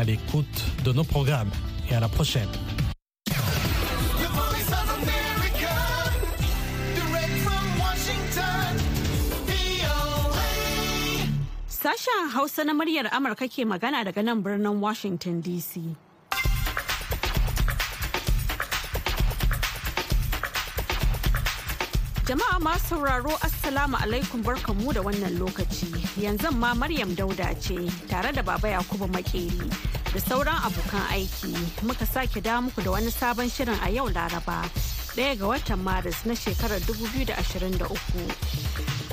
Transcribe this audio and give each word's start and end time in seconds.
à 0.00 0.04
l'écoute 0.04 0.64
de 0.82 0.92
nos 0.92 1.04
programmes 1.04 1.50
et 1.90 1.94
à 1.94 2.00
la 2.00 2.08
prochaine. 2.08 2.48
Sashen 11.68 12.22
Hausa 12.34 12.64
na 12.64 12.72
muryar 12.72 13.08
Amurka 13.12 13.46
ke 13.48 13.64
magana 13.68 14.02
daga 14.04 14.22
nan 14.24 14.40
birnin 14.42 14.80
Washington 14.80 15.42
DC. 15.42 16.09
Jama'a 22.30 22.58
masu 22.62 22.86
sauraro 22.94 23.32
Assalamu 23.42 23.96
alaikum 23.98 24.42
barkanmu 24.46 24.92
da 24.94 25.00
wannan 25.02 25.34
lokaci. 25.42 25.86
Yanzu 26.22 26.52
ma 26.54 26.74
Maryam 26.74 27.12
Dauda 27.16 27.48
ce 27.60 27.74
tare 28.06 28.30
da 28.32 28.40
Baba 28.42 28.68
Yakubu 28.68 29.08
Makeri 29.10 29.66
da 30.14 30.20
sauran 30.20 30.54
abokan 30.62 31.02
aiki 31.10 31.50
muka 31.82 32.06
sake 32.06 32.40
da 32.40 32.60
muku 32.60 32.84
da 32.84 32.90
wani 32.92 33.10
sabon 33.10 33.50
shirin 33.50 33.74
a 33.84 33.90
yau 33.90 34.06
Laraba 34.06 34.62
ɗaya 35.16 35.34
ga 35.40 35.46
watan 35.50 35.82
Maris 35.82 36.24
na 36.24 36.34
shekarar 36.34 36.78
2023. 36.86 37.82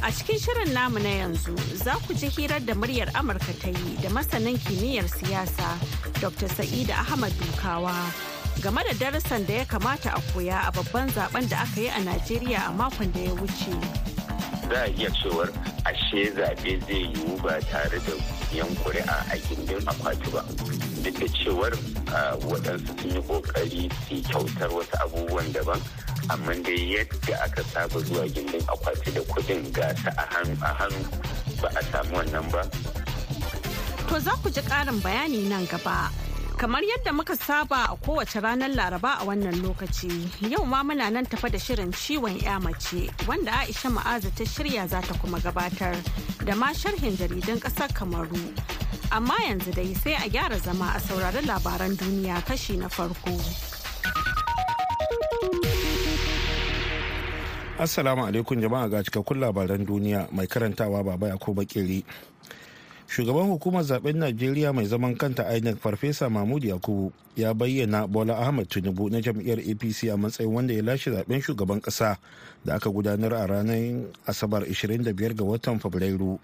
A 0.05 0.11
cikin 0.13 0.37
shirin 0.37 0.71
namu 0.75 0.99
na 0.99 1.09
yanzu 1.09 1.57
za 1.73 1.95
ku 2.05 2.13
ji 2.13 2.27
hirar 2.29 2.59
da 2.63 2.75
muryar 2.75 3.09
Amurka 3.17 3.53
ta 3.59 3.69
yi 3.73 3.97
da 3.99 4.09
masanin 4.09 4.59
kimiyyar 4.61 5.09
siyasa 5.09 5.73
Dr. 6.21 6.47
Sa'ida 6.53 6.93
Ahmad 7.01 7.33
Dukawa. 7.33 8.36
Game 8.61 8.81
da 8.83 8.93
darasan 8.99 9.45
da 9.47 9.53
ya 9.53 9.65
kamata 9.65 10.09
a 10.17 10.21
koya 10.33 10.57
a 10.67 10.71
babban 10.71 11.09
zaɓen 11.09 11.49
da 11.49 11.57
aka 11.61 11.81
yi 11.81 11.87
a 11.87 11.99
Najeriya 12.01 12.69
a 12.69 12.71
makon 12.73 13.11
da 13.13 13.19
ya 13.19 13.31
wuce. 13.35 13.73
Za 14.69 14.81
a 14.83 14.87
iya 14.89 15.09
cewar 15.21 15.49
ashe 15.85 16.31
zaɓe 16.35 16.79
zai 16.87 17.03
yiwu 17.13 17.37
ba 17.43 17.59
tare 17.69 17.99
da 18.05 18.13
yan 18.57 18.69
kuri'a 18.81 19.17
a 19.31 19.37
gindin 19.45 19.81
akwati 19.85 20.29
ba. 20.33 20.41
Duk 21.03 21.15
da 21.19 21.27
cewar 21.37 21.73
waɗansu 22.49 22.91
sun 22.99 23.11
yi 23.13 23.21
ƙoƙari 23.21 23.83
su 24.09 24.15
kyautar 24.27 24.69
wasu 24.73 24.95
abubuwan 25.05 25.53
daban, 25.53 25.81
amma 26.29 26.53
dai 26.55 26.97
yadda 26.97 27.35
aka 27.45 27.63
saba 27.63 27.99
zuwa 27.99 28.25
gindin 28.33 28.61
akwati 28.73 29.11
da 29.13 29.21
kuɗin 29.21 29.71
gasa 29.73 30.09
a 30.17 30.25
hannu 30.33 31.05
ba 31.61 31.69
a 31.77 31.81
samu 31.91 32.17
wannan 32.17 32.51
ba. 32.51 32.63
To 34.09 34.19
za 34.19 34.31
ku 34.41 34.49
ji 34.49 34.61
ƙarin 34.61 34.99
bayani 35.01 35.45
nan 35.47 35.65
gaba. 35.67 36.09
Kamar 36.57 36.81
yadda 36.81 37.13
muka 37.13 37.35
saba 37.35 37.85
a 37.91 37.95
kowace 37.95 38.41
ranar 38.41 38.73
Laraba 38.73 39.21
a 39.21 39.25
wannan 39.25 39.53
lokaci, 39.61 40.09
yau 40.49 40.65
ma 40.65 40.81
muna 40.81 41.11
nan 41.11 41.23
tafa 41.25 41.51
da 41.51 41.57
shirin 41.59 41.91
ciwon 41.93 42.41
ya 42.41 42.57
mace 42.59 43.11
wanda 43.27 43.51
Aisha 43.51 43.89
Ma'azu 43.93 44.33
ta 44.35 44.43
shirya 44.43 44.87
za 44.89 44.99
ta 45.01 45.13
kuma 45.21 45.37
gabatar 45.39 45.93
da 46.43 46.55
ma 46.55 46.73
sharhin 46.73 47.15
jaridan 47.15 47.59
ƙasar 47.61 47.93
Kamaru. 47.93 48.41
Amma 49.11 49.35
yanzu 49.45 49.71
dai 49.75 49.93
sai 49.93 50.13
a 50.17 50.27
gyara 50.27 50.57
zama 50.57 50.93
a 50.95 50.99
saurari 50.99 51.45
labaran 51.45 51.93
duniya 51.95 52.41
kashi 52.43 52.75
na 52.77 52.87
farko. 52.89 53.37
Assalamu 57.77 58.25
alaikum 58.25 58.57
jama'a 58.59 58.89
ga 58.89 59.03
cikakkun 59.05 59.37
labaran 59.37 59.85
duniya 59.85 60.31
mai 60.33 60.47
karantawa 60.47 61.05
baba 61.05 61.27
ya 61.27 61.37
ko 61.37 61.53
bakeri. 61.53 62.03
Shugaban 63.07 63.47
hukumar 63.49 63.83
zaɓen 63.83 64.17
najeriya 64.19 64.73
mai 64.73 64.85
zaman 64.85 65.15
kanta 65.15 65.47
inec 65.57 65.77
farfesa 65.79 66.29
mahmud 66.29 66.63
yakubu 66.63 67.11
ya 67.35 67.53
bayyana 67.53 68.07
bola 68.07 68.35
ahmad 68.37 68.67
tinubu 68.67 69.09
na 69.09 69.21
jam'iyyar 69.21 69.59
apc 69.63 70.09
a 70.11 70.17
matsayin 70.17 70.51
wanda 70.53 70.73
ya 70.73 70.81
lashe 70.83 71.11
zaɓen 71.11 71.41
shugaban 71.41 71.79
kasa 71.81 72.19
da 72.65 72.75
aka 72.75 72.89
gudanar 72.89 73.33
a 73.33 73.47
ranar 73.47 74.11
asabar 74.27 74.63
25 74.67 75.33
ga 75.33 75.43
watan 75.45 75.79
fabrairu. 75.79 76.39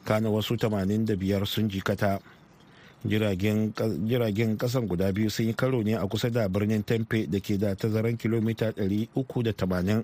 kana 0.05 0.29
wasu 0.29 0.53
85 0.55 1.45
sun 1.45 1.69
jikata. 1.69 2.19
Jiragen 3.05 4.55
kasan 4.57 4.87
guda 4.87 5.11
biyu 5.11 5.29
sun 5.29 5.45
yi 5.45 5.53
karo 5.53 5.83
ne 5.83 5.95
a 5.95 6.07
kusa 6.07 6.29
da 6.31 6.47
birnin 6.47 6.83
tempe 6.83 7.27
da 7.27 7.39
ke 7.39 7.57
da 7.59 7.75
tazaran 7.75 8.15
kilomita 8.17 8.71
380 8.71 10.03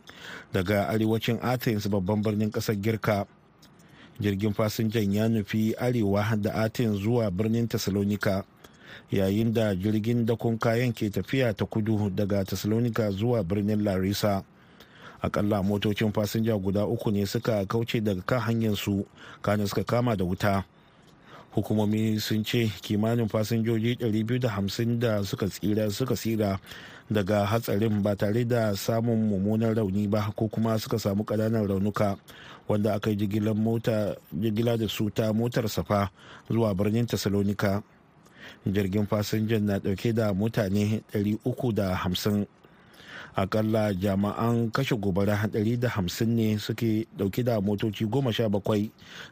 daga 0.54 0.88
arewacin 0.92 1.40
athens 1.42 1.88
babban 1.88 2.22
birnin 2.22 2.52
ƙasar 2.52 2.76
girka. 2.76 3.26
Jirgin 4.20 4.52
fasinjan 4.54 5.14
ya 5.14 5.30
nufi 5.30 5.74
arewa 5.80 6.36
da 6.36 6.52
athens 6.54 7.00
zuwa 7.00 7.32
birnin 7.32 7.68
thessalonica 7.68 8.44
yayin 9.12 9.54
da 9.54 9.76
jirgin 9.76 10.26
dakon 10.26 10.58
kayan 10.60 10.92
ke 10.94 11.10
tafiya 11.10 11.54
ta 11.56 11.66
kudu 11.66 12.10
daga 12.12 12.44
thessalonica 12.44 13.12
zuwa 13.12 13.44
birnin 13.44 13.84
larissa. 13.84 14.44
Akalla 15.22 15.64
motocin 15.64 16.12
fasinja 16.12 16.58
guda 16.60 16.86
uku 16.86 17.12
ne 17.12 17.26
suka 17.26 17.66
kauce 17.66 18.02
daga 18.04 18.22
kan 18.22 18.40
hanyar 18.40 18.76
su 18.76 19.06
kana 19.42 19.68
suka 19.68 19.84
kama 19.84 20.16
da 20.16 20.26
wuta. 20.26 20.66
Hukumomi 21.60 22.20
sun 22.20 22.44
ce 22.44 22.72
kimanin 22.82 23.28
fasinjoji 23.28 23.96
250 24.00 24.98
da 25.00 25.24
suka 25.24 25.48
tsira 25.48 25.92
suka 25.92 26.16
tsira 26.16 26.60
daga 27.12 27.46
hatsarin 27.46 28.02
ba 28.02 28.16
tare 28.16 28.46
da 28.48 28.76
samun 28.76 29.30
mummunan 29.30 29.76
rauni 29.76 30.08
ba 30.08 30.32
ko 30.36 30.48
kuma 30.48 30.80
suka 30.80 30.98
samu 31.00 31.24
ƙananan 31.24 31.68
raunuka 31.68 32.18
wanda 32.68 32.94
aka 32.96 33.10
yi 33.10 33.16
jigila 33.18 34.78
da 34.78 34.88
su 34.88 35.10
ta 35.10 35.34
motar 35.34 35.68
safa 35.70 36.10
zuwa 36.50 36.74
birnin 36.76 37.06
Thessalonica. 37.06 37.84
jirgin 38.66 39.06
fasinjan 39.08 39.64
na 39.66 39.80
ɗauke 39.80 40.14
da 40.14 40.34
mutane 40.34 41.02
350 41.14 42.46
akalla 43.36 43.94
jama'an 43.94 44.72
kashe 44.72 44.96
gobara 44.96 45.36
150 45.48 46.26
ne 46.28 46.58
suke 46.58 47.08
ɗauke 47.18 47.44
da 47.44 47.62
motoci 47.62 48.06
17 48.06 48.90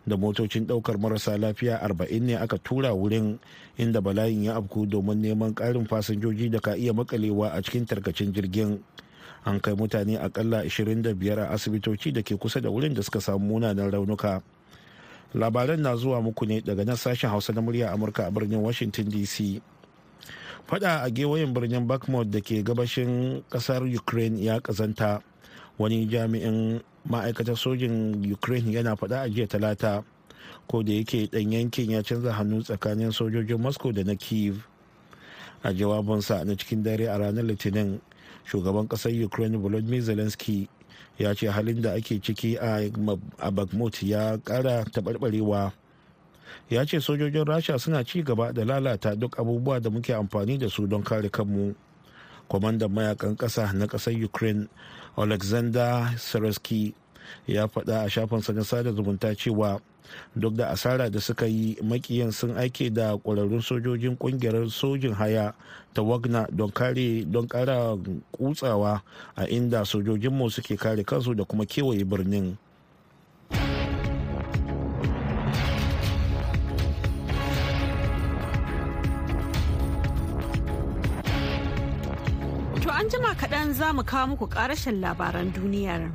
da 0.07 0.15
motocin 0.17 0.65
ɗaukar 0.67 0.97
marasa 0.97 1.37
lafiya 1.37 1.79
40 1.81 2.19
ne 2.21 2.35
aka 2.35 2.57
tura 2.57 2.93
wurin 2.93 3.39
inda 3.77 4.01
bala'in 4.01 4.43
ya 4.49 4.55
afku 4.55 4.85
domin 4.85 5.21
neman 5.21 5.53
karin 5.53 5.85
fasinjoji 5.85 6.49
da 6.49 6.59
ka 6.59 6.75
iya 6.77 6.93
makalewa 6.93 7.53
a 7.53 7.61
cikin 7.61 7.85
tarkacin 7.85 8.33
jirgin. 8.33 8.79
An 9.45 9.59
kai 9.63 9.73
mutane 9.79 10.17
akalla 10.19 10.63
25 10.67 11.15
a 11.39 11.53
asibitoci 11.55 12.11
da 12.11 12.21
ke 12.21 12.35
kusa 12.35 12.59
da 12.61 12.69
wurin 12.69 12.93
da 12.93 13.01
suka 13.01 13.21
samu 13.21 13.55
munanan 13.59 13.91
raunuka. 13.91 14.41
Labaran 15.35 15.79
na 15.79 15.95
zuwa 15.95 16.21
muku 16.21 16.45
ne 16.45 16.61
daga 16.61 16.83
nan 16.85 16.95
sashen 16.95 17.29
hausa 17.29 17.53
na 17.53 17.61
murya 17.61 17.91
amurka 17.91 18.25
a 18.27 18.31
birnin 18.31 18.59
washington 18.63 19.05
dc 19.11 19.61
fada 20.67 21.01
a 21.03 21.09
gewayen 21.09 21.53
birnin 21.55 21.88
bakhmut 21.88 22.28
da 22.31 22.41
ke 22.44 22.59
gabashin 22.63 23.44
ƙasar 23.50 23.83
ukraine 23.88 24.39
ya 24.44 24.59
kazanta. 24.59 25.22
Wani 25.79 26.05
jami'in 26.09 26.81
ma'aikatar 27.07 27.55
sojin 27.55 28.19
ukraine 28.31 28.72
yana 28.73 28.97
fada 28.97 29.22
a 29.23 29.29
jiya 29.29 29.47
talata. 29.47 30.03
Ko 30.67 30.83
da 30.83 30.91
yake 30.91 31.31
dan 31.31 31.51
yankin 31.51 31.91
ya 31.91 32.03
canza 32.03 32.33
hannu 32.33 32.63
tsakanin 32.63 33.11
sojojin 33.16 33.59
moscow 33.59 33.91
da 33.91 34.03
na 34.03 34.16
kiev 34.16 34.67
a 35.63 35.72
jawabinsa 35.73 36.44
na 36.45 36.53
cikin 36.59 36.83
dare 36.83 37.07
a 37.07 37.16
ranar 37.17 37.44
litinin 37.47 38.01
shugaban 38.45 38.88
ƙasar 38.88 39.16
ukraine 39.23 39.56
volodymyr 39.57 40.01
zelensky 40.03 40.67
ya 41.17 41.33
ce 41.33 41.47
halin 41.47 41.81
da 41.81 41.94
ake 41.95 42.19
ciki 42.22 42.57
a 42.59 43.51
bakhmut 43.51 44.03
ya 44.03 44.38
kara 44.44 44.83
taɓarɓarewa. 44.91 45.72
Ya 46.69 46.85
ce 46.85 46.99
sojojin 46.99 47.45
rasha 47.45 47.79
suna 47.79 48.03
ci 48.03 48.23
gaba 48.23 48.51
da 48.53 48.63
lalata 48.65 49.15
duk 49.15 49.39
abubuwa 49.39 49.79
da 49.81 49.89
muke 49.89 50.13
amfani 50.13 50.57
da 50.57 50.69
su 50.69 50.88
don 50.88 51.03
kare 51.03 51.29
kanmu. 51.29 51.75
Kwamandan 52.47 52.91
mayaƙan 52.91 53.35
ƙasa 53.35 53.73
na 53.73 53.88
ƙasar 53.88 54.13
ukraine 54.23 54.67
alexander 55.17 56.13
sereski 56.17 56.94
ya 57.47 57.67
faɗa 57.67 58.05
a 58.05 58.09
shafinsa 58.09 58.53
na 58.53 58.63
sada 58.63 58.91
zumunta 58.91 59.35
cewa 59.35 59.81
duk 60.35 60.53
da 60.55 60.69
asara 60.71 61.09
da 61.11 61.19
suka 61.19 61.45
yi 61.45 61.75
makiyan 61.83 62.31
sun 62.31 62.55
aike 62.57 62.89
da 62.93 63.17
ƙwararrun 63.17 63.61
sojojin 63.61 64.17
ƙungiyar 64.17 64.69
sojin 64.71 65.13
haya 65.13 65.53
ta 65.93 66.01
wagner 66.03 66.47
don 66.51 66.71
kare 66.71 67.25
don 67.25 67.47
ƙara 67.47 67.97
kutsawa 68.31 69.01
a 69.35 69.43
inda 69.47 69.83
sojojinmu 69.85 70.50
suke 70.51 70.77
kare 70.79 71.03
kansu 71.03 71.35
da 71.35 71.43
kuma 71.43 71.65
kewaye 71.65 72.03
birnin. 72.07 72.57
To 82.88 82.94
an 82.94 83.10
jima 83.10 83.36
kaɗan 83.36 83.74
za 83.74 83.92
mu 83.94 84.01
kawo 84.04 84.28
muku 84.28 84.48
ƙarashin 84.48 85.01
labaran 85.01 85.51
duniyar. 85.51 86.10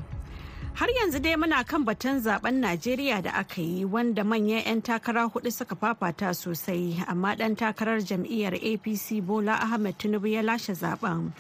Har 0.75 0.89
yanzu 0.89 1.21
dai 1.21 1.37
muna 1.37 1.67
kan 1.67 1.85
batun 1.85 2.19
zaɓen 2.23 2.61
Najeriya 2.65 3.23
da 3.23 3.31
aka 3.31 3.61
yi 3.61 3.85
wanda 3.85 4.25
manyan 4.25 4.65
'yan 4.65 4.81
takara 4.83 5.29
huɗu 5.31 5.53
suka 5.53 5.77
fafata 5.77 6.33
sosai 6.33 7.05
amma 7.07 7.37
dan 7.37 7.57
takarar 7.57 8.01
jam'iyyar 8.01 8.57
APC 8.57 9.21
Bola 9.21 9.53
Ahmed 9.61 9.99
Tinubu 9.99 10.33
ya 10.33 10.41
lashe 10.41 10.73
zaɓen. 10.73 11.33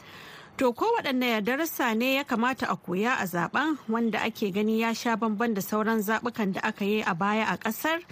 To 0.59 0.73
ko 0.75 0.85
waɗanne 1.01 1.41
darasa 1.43 1.97
ne 1.97 2.17
ya 2.17 2.25
kamata 2.25 2.67
a 2.69 2.77
koya 2.77 3.17
a 3.17 3.25
zaɓen 3.25 3.79
wanda 3.89 4.19
ake 4.21 4.53
gani 4.53 4.81
ya 4.81 4.93
sha 4.93 5.17
bamban 5.17 5.55
da 5.55 5.63
sauran 5.63 6.03
zaɓukan 6.05 6.53
da 6.53 6.61
aka 6.61 6.85
yi 6.85 7.01
a 7.01 7.15
baya 7.15 7.47
a 7.49 7.57
ƙasar? 7.57 8.03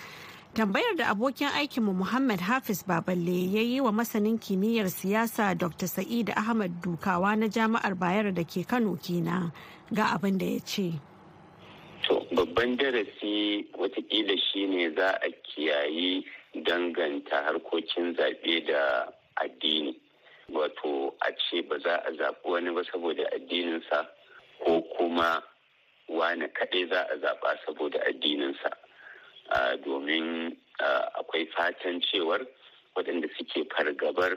Tambayar 0.54 0.96
da 0.98 1.06
abokin 1.08 1.46
aikinmu 1.46 1.92
Muhammad 1.94 2.40
Hafiz 2.40 2.82
Baballe 2.88 3.54
ya 3.54 3.62
yi 3.62 3.80
wa 3.80 3.92
masanin 3.92 4.38
kimiyyar 4.38 4.90
siyasa 4.90 5.54
Dr. 5.54 5.86
Sa'id 5.86 6.30
Ahmad 6.36 6.82
Dukawa 6.82 7.36
na 7.38 7.46
Jami'ar 7.46 7.94
Bayero 7.94 8.34
da 8.34 8.42
ke 8.42 8.66
Kano 8.66 8.96
kenan 8.98 9.52
ga 9.94 10.10
abin 10.18 10.38
da 10.38 10.46
ya 10.46 10.58
ce. 10.66 10.98
To 12.08 12.26
babban 12.34 12.74
darasi 12.76 13.62
wataƙila 13.78 14.34
shine 14.50 14.90
za 14.96 15.14
a 15.22 15.30
kiyayi 15.30 16.24
danganta 16.66 17.46
harkokin 17.46 18.16
zaɓe 18.18 18.66
da 18.66 19.06
addini. 19.38 19.94
Wato 20.50 21.14
a 21.22 21.30
ce 21.46 21.62
ba 21.62 21.78
za 21.78 21.94
a 22.02 22.10
zaɓi 22.10 22.42
wani 22.50 22.74
ba 22.74 22.82
saboda 22.90 23.22
addininsa 23.36 24.02
ko 24.66 24.82
kuma 24.98 25.42
wani 26.08 26.46
kaɗai 26.58 26.90
za 26.90 27.06
a 27.06 27.14
zaɓa 27.22 27.54
saboda 27.66 27.98
addininsa. 28.08 28.70
Domin 29.84 30.56
akwai 31.18 31.46
fatan 31.56 32.00
cewar 32.00 32.40
waɗanda 32.96 33.28
suke 33.38 33.64
fargabar 33.74 34.36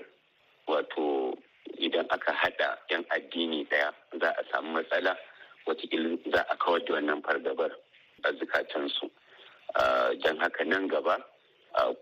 wato 0.68 1.38
idan 1.78 2.06
aka 2.10 2.32
haɗa 2.34 2.78
'yan 2.90 3.04
addini 3.10 3.66
ɗaya 3.70 3.94
za 4.22 4.30
a 4.38 4.44
samu 4.52 4.74
matsala. 4.74 5.18
wataƙila 5.66 6.18
za 6.32 6.42
a 6.50 6.56
kawar 6.58 6.86
da 6.86 6.94
wannan 6.94 7.22
fargabar 7.22 7.72
a 8.24 8.32
zukatansu 8.34 9.10
don 10.24 10.38
haka 10.40 10.64
nan 10.66 10.88
gaba 10.88 11.18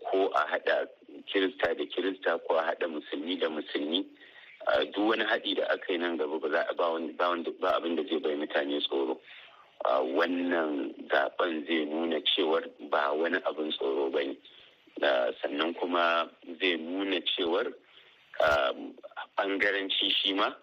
ko 0.10 0.28
a 0.34 0.46
haɗa 0.48 0.88
kirista 1.28 1.74
da 1.78 1.86
kirista 1.86 2.40
ko 2.48 2.56
a 2.58 2.64
haɗa 2.64 2.88
musulmi 2.88 3.40
da 3.40 3.50
musulmi 3.50 4.06
duk 4.94 5.10
wani 5.10 5.24
haɗi 5.26 5.56
da 5.56 5.66
aka 5.70 5.94
yi 5.94 5.98
nan 5.98 6.18
gaba 6.18 6.40
ba 6.40 6.50
za 6.50 6.66
a 6.70 6.74
ba 6.74 6.86
abin 7.76 7.96
da 7.96 8.04
zai 8.04 8.20
bai 8.20 8.36
mutane 8.36 8.82
tsoro 8.82 9.20
wannan 10.16 10.94
zaɓen 11.12 11.66
zai 11.68 11.86
nuna 11.86 12.20
cewar 12.36 12.64
ba 12.90 13.12
wani 13.14 13.38
abin 13.46 13.72
tsoro 13.72 14.10
ba 14.10 14.24
ne. 14.24 14.36
Sannan 15.42 15.74
kuma 15.74 16.30
zai 16.60 16.78
nuna 16.78 17.20
cewar 17.38 17.68
ɓangaranci 19.38 20.10
shi 20.12 20.34
ma 20.34 20.56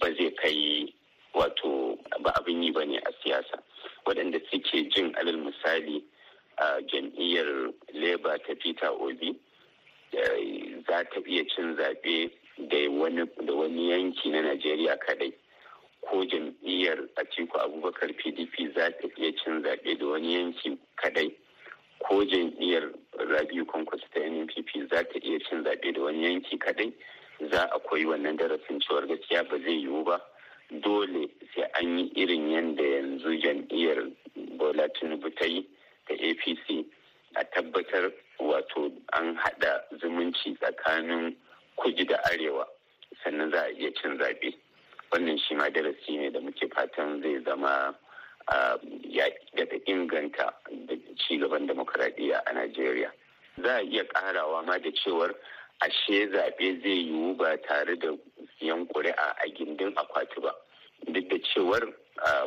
ba 0.00 0.06
zai 0.14 0.30
kai 0.34 0.94
wato 1.34 1.98
ba 2.22 2.30
abin 2.38 2.62
yi 2.62 2.70
ba 2.72 2.84
ne 2.84 2.98
a 2.98 3.10
siyasa. 3.22 3.62
Waɗanda 4.06 4.40
suke 4.50 4.88
jin 4.90 5.12
alal 5.16 5.36
misali 5.36 6.02
a 6.58 6.80
jam'iyyar 6.88 7.72
labour 7.92 8.38
ta 8.46 8.54
peter 8.62 8.88
obi 8.90 9.36
za 10.88 11.04
ta 11.04 11.20
iya 11.26 11.44
cin 11.54 11.76
zaɓe 11.76 12.30
da 12.58 12.78
wani 13.54 13.90
yanki 13.90 14.30
na 14.30 14.42
najeriya 14.42 14.96
kadai 14.98 15.32
ko 16.10 16.24
jam'iyyar 16.24 16.98
atiku 17.16 17.58
abubakar 17.60 18.10
pdp 18.14 18.74
za 18.74 18.90
ta 18.90 19.08
iya 19.16 19.32
cin 19.42 19.62
zaɓe 19.62 19.98
da 19.98 20.06
wani 20.06 20.34
yanki 20.34 20.78
kadai 20.96 21.30
ko 21.98 22.24
jam'iyyar 22.24 22.92
rabiu 23.18 23.66
kwankwaso 23.66 24.06
ta 24.14 24.20
nnpp 24.20 24.88
za 24.90 25.02
ta 25.04 25.18
iya 25.22 25.38
cin 25.48 25.64
zaɓe 25.64 25.92
da 25.92 26.00
wani 26.02 26.24
yanki 26.24 26.58
kadai 26.58 26.92
za 27.50 27.62
a 27.72 27.78
koyi 27.78 28.04
wannan 28.06 28.36
darasin 28.36 28.80
cewar 28.80 29.06
gaskiya 29.06 29.44
ba 29.48 29.58
zai 29.58 29.80
yiwu 29.82 30.04
ba. 30.04 30.20
Dole 30.70 31.28
sai 31.54 31.64
an 31.80 31.98
yi 31.98 32.10
irin 32.16 32.50
yadda 32.50 32.82
yanzu 32.84 33.36
jam'iyyar 33.42 34.10
bola 34.58 34.88
tinubu 34.88 35.30
ta 35.34 35.44
yi 35.46 35.66
da 36.08 36.14
apc 36.14 36.84
a 37.34 37.44
tabbatar 37.44 38.12
wato 38.38 38.90
an 39.12 39.36
haɗa 39.36 39.84
zumunci 40.00 40.56
tsakanin 40.58 41.36
kuji 41.76 42.04
da 42.06 42.16
arewa 42.32 42.66
sannan 43.24 43.50
za 43.50 43.60
a 43.64 43.70
iya 43.70 43.90
cin 43.94 44.18
zaɓe. 44.18 44.54
Wannan 45.12 45.38
shi 45.38 45.54
ma 45.54 45.68
darasi 45.70 46.16
ne 46.18 46.30
da 46.30 46.40
muke 46.40 46.68
fatan 46.74 47.22
zai 47.22 47.42
zama 47.44 47.94
ya 49.08 49.26
daga 49.56 49.76
inganta 49.86 50.52
da 50.86 50.94
cigaban 51.16 51.66
demokuraɗiyya 51.66 52.38
a 52.46 52.52
najeriya. 52.52 53.10
Za 53.62 53.76
a 53.76 53.82
iya 53.82 54.04
ƙarawa 54.04 54.64
ma 54.66 54.78
da 54.78 54.90
cewar 54.92 55.34
ashe 55.80 56.26
zaɓe 56.32 56.82
zai 56.82 57.06
yiwu 57.08 57.36
ba 57.36 57.56
tare 57.62 57.96
da 57.98 58.08
siyan 58.58 58.86
ƙuri'a 58.88 59.34
a 59.44 59.48
gindin 59.54 59.92
akwati 59.96 60.40
ba. 60.42 60.52
Duk 61.12 61.28
da 61.28 61.36
cewar 61.54 61.82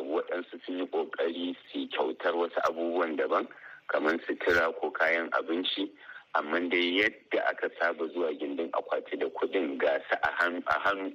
waɗansu 0.02 0.60
sun 0.66 0.78
yi 0.78 0.86
ƙoƙari 0.86 1.56
su 1.72 1.88
kyautar 1.88 2.34
wasu 2.34 2.60
abubuwan 2.68 3.16
daban 3.16 3.48
kamar 3.88 4.18
sutura 4.26 4.72
ko 4.80 4.90
kayan 4.90 5.28
abinci 5.32 5.90
amma 6.34 6.60
dai 6.68 7.02
yadda 7.02 7.42
aka 7.50 7.68
saba 7.80 8.06
zuwa 8.08 8.32
gindin 8.38 8.70
akwati 8.72 9.18
da 9.18 9.26
kuɗin 9.26 9.78
gasa 9.78 10.14
a 10.22 10.30
hannu 10.38 11.12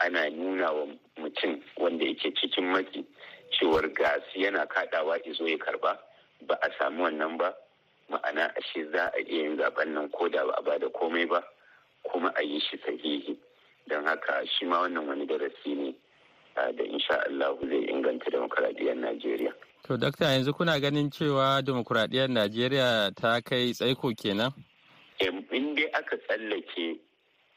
ana 0.00 0.30
nuna 0.30 0.72
wa 0.72 0.86
mutum 1.18 1.62
wanda 1.76 2.04
yake 2.04 2.32
cikin 2.34 2.64
matsi 2.72 3.04
cewar 3.50 3.88
gasi 3.92 4.42
yana 4.42 4.66
kaɗawa 4.66 5.18
izo 5.26 5.48
ya 5.48 5.56
karɓa 5.58 5.98
ba 6.46 6.54
a 6.62 6.68
samu 6.78 7.02
wannan 7.04 7.38
ba 7.38 7.54
ma'ana 8.10 8.52
ashe 8.56 8.84
za 8.92 9.10
a 9.14 9.20
iya 9.20 9.42
yin 9.42 9.56
zaɓen 9.56 9.88
nan 9.94 10.08
ko 10.10 10.28
da 10.28 10.44
ba 10.46 10.52
a 10.58 10.62
ba 10.62 10.78
da 10.78 10.88
komai 10.88 11.26
ba 11.28 11.42
kuma 12.02 12.32
a 12.36 12.42
yi 12.42 12.60
shi 12.60 12.76
sahihi 12.78 13.36
don 13.88 14.06
haka 14.06 14.44
shi 14.46 14.64
ma 14.66 14.80
wannan 14.82 15.06
wani 15.08 15.26
darasi 15.26 15.74
ne 15.76 15.94
da 16.76 16.84
insha 16.84 17.14
Allah 17.26 17.56
zai 17.68 17.84
inganta 17.90 18.30
demokuraɗiyyar 18.30 18.96
Najeriya. 18.96 19.52
To, 19.86 19.96
Dakta 19.96 20.24
yanzu 20.32 20.52
kuna 20.54 20.80
ganin 20.80 21.10
cewa 21.10 21.62
demokuraɗiyyar 21.62 22.28
Najeriya 22.28 23.14
ta 23.14 23.40
kai 23.40 23.72
tsaiko 23.72 24.10
kenan? 24.18 24.52
In 25.20 25.74
dai 25.74 25.86
aka 25.94 26.16
tsallake 26.16 26.98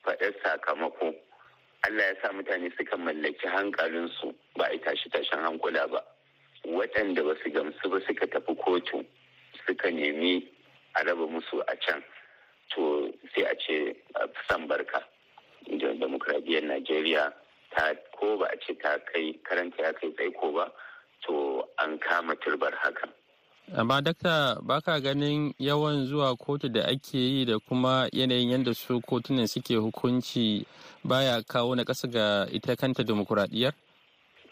faɗar 0.06 0.34
sakamako, 0.44 1.14
Allah 1.88 2.14
ya 2.14 2.16
sa 2.22 2.30
mutane 2.34 2.70
suka 2.78 2.98
mallaki 2.98 3.48
hankalinsu 3.48 4.36
ba 4.56 4.66
a 4.70 4.78
tashi 4.80 5.10
tashin 5.10 5.42
hankula 5.42 5.90
ba. 5.90 6.02
Waɗanda 6.66 7.24
ba 7.26 7.34
su 7.44 7.50
gamsu 7.50 7.90
ba 7.90 7.98
suka 8.08 8.28
tafi 8.28 8.54
kotu 8.56 9.06
suka 9.66 9.90
nemi 9.92 10.48
a 10.96 11.04
raba 11.04 11.26
musu 11.28 11.60
a 11.68 11.76
can. 11.78 12.04
To 12.76 13.12
sai 13.34 13.44
a 13.50 13.56
ce 13.58 13.96
san 14.48 14.68
barka. 14.68 15.02
Demokuraɗiyyar 15.70 16.64
Najeriya 16.70 17.34
ta 17.76 17.94
ko 18.20 18.38
ba 18.38 18.46
a 18.54 18.58
ce 18.62 18.74
ta 18.78 18.98
kai 19.12 19.34
karanta 19.50 19.82
ya 19.82 19.92
kai 19.94 20.12
tsaiko 20.14 20.54
ba 20.54 20.72
to 21.26 21.64
an 21.80 21.98
kama 21.98 22.36
turbar 22.36 22.74
hakan. 22.84 23.10
Amma 23.76 24.02
dakta 24.02 24.58
baka 24.62 25.00
ganin 25.00 25.54
yawan 25.60 26.06
zuwa 26.08 26.36
kotu 26.36 26.70
da 26.70 26.84
ake 26.88 27.18
yi 27.18 27.46
da 27.46 27.60
kuma 27.60 28.10
yanayin 28.12 28.50
yadda 28.52 28.74
su 28.74 29.00
kotunan 29.02 29.48
suke 29.48 29.76
hukunci 29.76 30.66
baya 31.04 31.42
kawo 31.44 31.76
na 31.76 31.84
ƙasa 31.84 32.08
ga 32.12 32.48
ita 32.52 32.76
kanta 32.76 33.04
demokuraɗiyyar? 33.04 33.72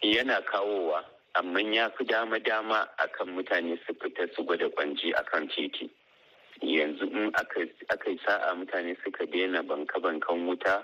yana 0.01 0.41
kawowa 0.41 1.03
amma 1.35 1.61
ya 1.61 1.89
fi 1.97 2.03
dama-dama 2.05 2.87
akan 2.97 3.35
mutane 3.35 3.77
su 3.85 3.93
fita 3.93 4.23
su 4.35 4.43
gwada 4.43 4.69
kwanji 4.69 5.11
akan 5.13 5.47
titi 5.49 5.89
yanzu 6.61 7.03
in 7.11 7.31
aka 7.35 8.15
sa'a 8.25 8.55
mutane 8.55 8.95
suka 9.03 9.25
daina 9.25 9.63
banka-bankan 9.63 10.47
wuta 10.47 10.83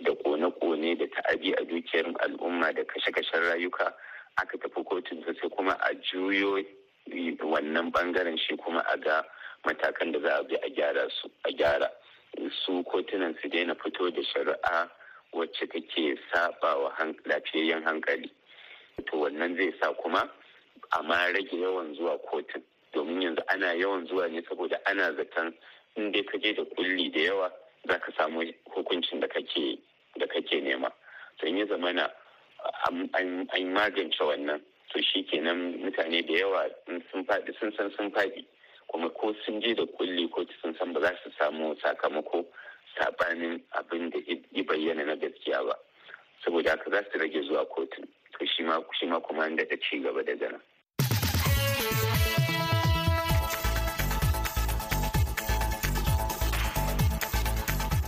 da 0.00 0.10
kone-kone 0.24 0.96
da 0.98 1.04
ta'abi 1.06 1.52
a 1.52 1.64
dukiyar 1.64 2.06
al'umma 2.24 2.72
da 2.72 2.82
kashe-kashen 2.84 3.44
rayuka 3.44 3.92
aka 4.36 4.56
tafi 4.58 4.84
kotun 4.84 5.20
sai 5.24 5.48
kuma 5.50 5.72
a 5.80 5.92
juyo 6.00 6.64
wannan 7.42 7.90
ɓangaren 7.92 8.38
shi 8.38 8.56
kuma 8.56 8.80
a 8.86 8.96
ga 8.96 9.22
matakan 9.64 10.12
da 10.12 10.18
za 10.20 10.36
a 10.38 10.42
bi 10.44 10.56
a 10.56 10.68
gyara 10.70 11.08
su 11.10 11.30
a 11.44 12.82
kotunan 12.84 13.34
su 13.42 13.48
daina 13.48 13.74
fito 13.74 14.10
da 14.10 14.22
shari'a 14.22 14.90
wacce 15.32 15.66
take 15.70 16.16
saba 16.32 16.76
wa 16.78 16.90
lafiyayyen 17.24 17.82
hankali. 17.84 18.30
To 19.10 19.16
wannan 19.18 19.56
zai 19.56 19.72
sa 19.80 19.92
kuma 19.94 20.30
amma 20.92 21.32
rage 21.32 21.52
yawan 21.52 21.94
zuwa 21.96 22.18
kotun. 22.30 22.62
Domin 22.92 23.22
yanzu 23.22 23.42
ana 23.48 23.74
yawan 23.74 24.06
zuwa 24.06 24.28
ne 24.30 24.42
saboda 24.48 24.78
ana 24.86 25.12
zaton 25.14 25.52
in 25.96 26.12
dai 26.12 26.22
ka 26.22 26.38
je 26.38 26.52
da 26.54 26.64
kulli 26.64 27.10
da 27.10 27.20
yawa 27.20 27.50
za 27.88 27.98
ka 27.98 28.12
samu 28.16 28.42
hukuncin 28.74 29.20
da 29.20 29.26
kake 29.28 30.60
nema. 30.60 30.90
In 31.42 31.58
ya 31.58 31.66
zamana 31.66 32.08
an 32.88 33.72
magance 33.72 34.18
wannan 34.20 34.60
to 34.94 35.02
shi 35.02 35.22
kenan 35.24 35.74
mutane 35.82 36.22
da 36.26 36.32
yawa 36.38 36.68
sun 37.10 37.24
faɗi 37.26 37.52
sun 37.58 37.72
san 37.76 37.90
sun 37.96 38.10
faɗi 38.10 38.44
kuma 38.88 39.10
ko 39.10 39.34
sun 39.44 39.60
je 39.60 39.74
da 39.74 39.82
kulli 39.98 40.28
ko 40.30 40.44
sun 40.62 40.74
san 40.78 40.92
ba 40.92 41.00
za 41.00 41.10
su 41.24 41.30
samu 41.38 41.74
sakamako 41.82 42.44
sabanin 42.96 43.60
abin 43.78 44.10
da 44.10 44.18
ya 44.52 44.62
bayyana 44.64 45.04
na 45.04 45.16
gaskiya 45.16 45.66
ba 45.66 45.74
saboda 46.44 46.70
haka 46.70 46.90
za 46.90 47.02
su 47.12 47.18
rage 47.18 47.40
zuwa 47.42 47.66
kotun 47.66 48.06
to 48.38 48.46
shi 48.46 48.62
ma 48.62 49.18
kuma 49.20 49.42
an 49.44 49.56
daɗa 49.56 49.76
ci 49.82 49.98
gaba 50.02 50.22
daga 50.22 50.48
nan. 50.52 50.60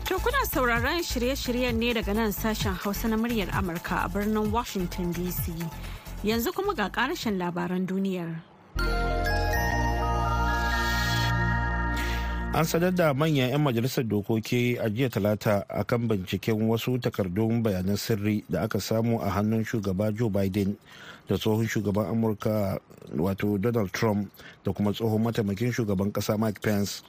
To 0.07 0.19
kuna 0.23 0.47
sauraron 0.47 1.03
shirye-shiryen 1.03 1.75
ne 1.75 1.93
daga 1.95 2.15
nan 2.15 2.31
sashen 2.33 2.75
Hausa 2.79 3.09
na 3.09 3.17
muryar 3.17 3.51
Amurka 3.51 4.05
a 4.07 4.09
birnin 4.09 4.53
Washington 4.53 5.13
DC. 5.13 5.51
Yanzu 6.27 6.51
kuma 6.53 6.75
ga 6.75 6.91
ƙarashin 6.91 7.39
labaran 7.39 7.87
duniyar. 7.87 8.43
an 12.57 12.65
sanar 12.65 12.89
da 12.97 13.13
manyan 13.13 13.51
'yan 13.53 13.61
majalisar 13.61 14.01
dokoki 14.09 14.79
a 14.81 14.89
jiya 14.89 15.11
talata 15.13 15.61
a 15.69 15.85
kan 15.85 16.09
binciken 16.09 16.57
wasu 16.65 16.97
takardun 16.97 17.61
bayanan 17.63 18.01
sirri 18.01 18.45
da 18.49 18.65
aka 18.65 18.81
samu 18.81 19.21
a 19.21 19.29
hannun 19.29 19.61
shugaba 19.65 20.09
joe 20.17 20.31
biden 20.33 20.73
da 21.29 21.37
tsohon 21.37 21.69
shugaban 21.69 22.09
amurka 22.09 22.81
wato 23.13 23.59
donald 23.61 23.93
trump 23.93 24.33
da 24.65 24.73
kuma 24.73 24.93
tsohon 24.97 25.21
mataimakin 25.23 25.69
shugaban 25.73 26.09
kasa 26.13 26.39
mike 26.41 26.61
pence 26.65 27.03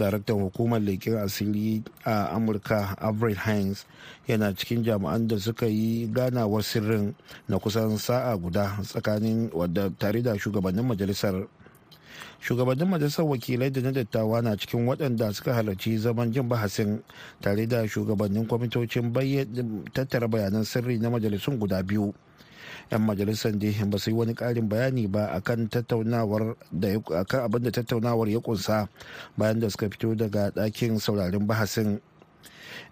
daraktan 0.00 0.40
hukumar 0.40 0.80
leƙen 0.80 1.20
asiri 1.20 1.82
a 2.08 2.32
amurka 2.32 2.96
avril 2.98 3.36
hines 3.36 3.84
yana 4.26 4.54
cikin 4.56 4.80
jami'an 4.84 5.28
da 5.28 5.36
suka 5.38 5.66
yi 5.68 6.06
ganawar 6.08 6.62
sirrin 6.64 7.12
na 7.48 7.58
kusan 7.60 7.98
sa'a 8.00 8.32
guda 8.40 8.80
tsakanin 8.82 9.50
wadda 9.52 9.90
tare 9.98 10.22
da 10.24 10.32
shugabannin 10.40 10.86
majalisar. 10.88 11.44
Shugabannin 12.40 12.88
majalisar 12.88 13.24
wakilai 13.28 13.68
da 13.72 13.80
na 13.84 13.90
dattawa 13.92 14.40
na 14.42 14.56
cikin 14.56 14.86
waɗanda 14.88 15.28
suka 15.36 15.52
halarci 15.52 15.98
zaman 16.00 16.32
jin 16.32 16.48
bahasin 16.48 17.02
tare 17.44 17.66
da 17.68 17.84
shugabannin 17.86 18.46
kwamitocin 18.48 19.12
tattara 19.92 20.24
bayanan 20.28 20.64
sirri 20.64 20.96
na 20.98 21.10
majalisun 21.12 21.58
guda 21.60 21.82
biyu. 21.84 22.14
'Yan 22.90 23.02
majalisar 23.02 23.52
da 23.58 23.70
ba 23.86 23.98
su 23.98 24.10
yi 24.10 24.16
wani 24.16 24.34
ƙarin 24.34 24.68
bayani 24.68 25.06
ba 25.06 25.26
akan 25.32 25.68
tattaunawar 25.68 26.56
da 26.72 26.88
abin 27.44 27.62
da 27.62 27.70
tattaunawar 27.70 28.28
ya 28.28 28.40
kunsa 28.40 28.88
bayan 29.36 29.60
da 29.60 29.70
suka 29.70 29.88
fito 29.88 30.14
daga 30.14 30.50
ɗakin 30.50 30.98
saurarin 31.00 31.46
bahasin. 31.46 32.00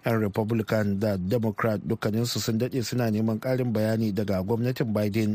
'yan 0.05 0.17
republican 0.23 0.95
da 0.99 1.17
democrat 1.19 1.79
dukkaninsu 1.83 2.39
sun 2.39 2.55
daɗe 2.57 2.79
suna 2.83 3.11
neman 3.11 3.39
ƙarin 3.39 3.73
bayani 3.73 4.13
daga 4.15 4.39
gwamnatin 4.43 4.87
biden 4.93 5.31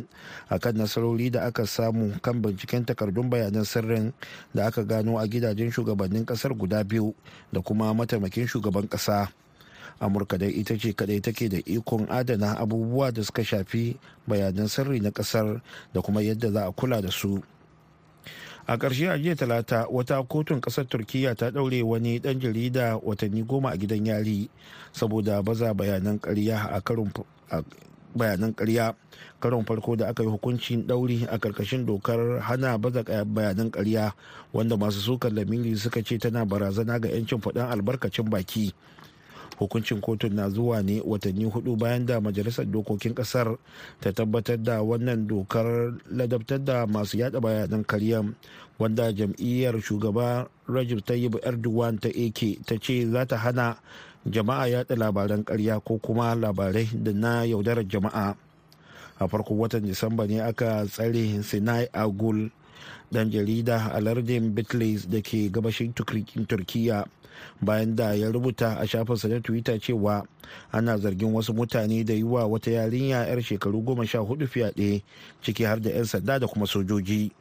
akan 0.49 0.75
nasarori 0.77 1.29
da 1.31 1.47
aka 1.53 1.67
samu 1.69 2.17
kan 2.25 2.41
binciken 2.43 2.85
takardun 2.85 3.29
bayanan 3.31 3.65
sirrin 3.69 4.13
da 4.57 4.67
aka 4.73 4.81
gano 4.85 5.19
a 5.21 5.27
gidajen 5.29 5.69
shugabannin 5.71 6.25
ƙasar 6.25 6.57
guda 6.57 6.81
biyu 6.85 7.13
da 7.53 7.61
kuma 7.61 7.93
mataimakin 7.95 8.47
shugaban 8.49 8.89
ƙasa. 8.89 9.29
Amurka 10.01 10.39
dai 10.39 10.51
ita 10.51 10.79
ce 10.79 10.93
kadai 10.93 11.21
take 11.23 11.49
da 11.49 11.59
ikon 11.67 12.07
adana 12.11 12.55
abubuwa 12.59 13.13
da 13.13 13.23
suka 13.23 13.45
shafi 13.45 13.97
bayanan 14.27 14.69
sirri 14.69 15.01
na 15.01 15.11
ƙasar 15.11 15.61
da 15.93 16.01
kuma 16.03 16.21
yadda 16.23 16.51
za 16.53 16.67
a 16.67 16.73
kula 16.73 17.03
da 17.03 17.11
su. 17.11 17.43
A 18.67 18.79
ƙarshe 18.79 19.11
a 19.13 19.19
jiya 19.19 19.37
talata 19.37 19.87
wata 19.91 20.23
kotun 20.25 20.61
ƙasar 20.61 20.89
turkiya 20.89 21.35
ta 21.37 21.51
ɗaure 21.51 21.83
wani 21.85 22.19
ɗan 22.21 22.41
jarida 22.41 22.97
watanni 22.97 23.43
goma 23.45 23.71
a 23.71 23.77
gidan 23.77 24.07
yari 24.07 24.49
saboda 24.93 25.43
baza 25.45 25.75
bayanan 25.75 26.19
ƙarya 26.21 26.73
a 26.73 26.81
karin 26.81 27.13
bayanan 28.17 28.55
ƙarya. 28.55 28.95
Karon 29.41 29.65
farko 29.67 29.97
da 29.97 30.09
aka 30.09 30.23
yi 30.23 30.29
hukuncin 30.31 30.87
ɗauri 30.87 31.29
a 31.29 31.37
ƙarƙashin 31.39 31.85
dokar 31.85 32.41
hana 32.41 32.79
baza 32.79 33.05
bayanan 33.05 33.71
ƙarya 33.71 34.13
wanda 34.53 34.77
masu 34.77 35.01
sukan 35.01 35.35
lamiri 35.37 35.77
suka 35.77 36.03
ce 36.03 36.17
tana 36.19 36.47
barazana 36.47 36.99
ga 36.99 37.09
'yancin 37.09 37.41
faɗin 37.41 37.69
albarkacin 37.69 38.31
baki. 38.31 38.73
Hukuncin 39.59 40.01
kotun 40.01 40.35
na 40.35 40.51
zuwa 40.51 40.83
ne 40.83 41.01
watanni 41.05 41.45
huɗu 41.45 41.77
bayan 41.79 42.07
da 42.07 42.21
majalisar 42.21 42.67
dokokin 42.67 43.15
ƙasar 43.15 43.57
ta 44.01 44.13
tabbatar 44.13 44.59
da 44.63 44.83
wannan 44.83 45.27
dokar 45.27 45.95
ladabtar 46.11 46.65
da 46.65 46.87
masu 46.87 47.19
yada 47.19 47.41
bayanan 47.41 47.85
karya 47.85 48.23
wanda 48.79 49.13
jam'iyyar 49.13 49.79
shugaba 49.81 50.49
rajib 50.69 51.05
tayyip 51.05 51.39
erdogan 51.47 51.99
ta 52.01 52.09
ake 52.09 52.59
ta 52.67 52.75
ce 52.81 53.07
za 53.11 53.27
ta 53.27 53.37
hana 53.37 53.77
jama'a 54.27 54.67
yada 54.69 54.97
labaran 54.97 55.45
karya 55.45 55.81
ko 55.85 55.99
kuma 56.01 56.35
labarai 56.35 56.89
da 56.97 57.13
na 57.13 57.45
yaudarar 57.45 57.85
jama'a. 57.85 58.35
A 59.21 59.29
farkon 59.31 59.59
watan 59.63 59.87
disamba 59.87 60.27
ne 60.27 60.41
aka 60.43 60.83
tsare 60.91 61.43
sinai 61.47 61.87
agul 61.95 62.51
dan 63.13 63.31
jarida 63.31 63.95
a 63.95 64.01
lardin 64.01 64.51
bitlis 64.51 65.07
da 65.07 65.21
ke 65.23 65.47
gabashin 65.53 65.95
turkiya 65.95 67.07
bayan 67.63 67.97
da 67.97 68.13
ya 68.15 68.31
rubuta 68.31 68.77
a 68.81 68.87
shafinsa 68.87 69.29
na 69.29 69.41
twitter 69.41 69.79
cewa 69.81 70.27
ana 70.73 70.99
zargin 70.99 71.33
wasu 71.35 71.55
mutane 71.55 72.05
da 72.05 72.15
yi 72.15 72.23
wa 72.23 72.47
wata 72.47 72.71
yarinya 72.71 73.27
'yar 73.27 73.43
shekaru 73.43 73.81
goma 73.83 74.07
sha 74.07 74.19
huɗu 74.19 74.47
fyaɗe 74.47 75.03
ciki 75.43 75.65
har 75.65 75.81
da 75.81 75.91
'yan 75.91 76.05
sanda 76.05 76.39
da 76.39 76.47
kuma 76.47 76.67
sojoji. 76.67 77.33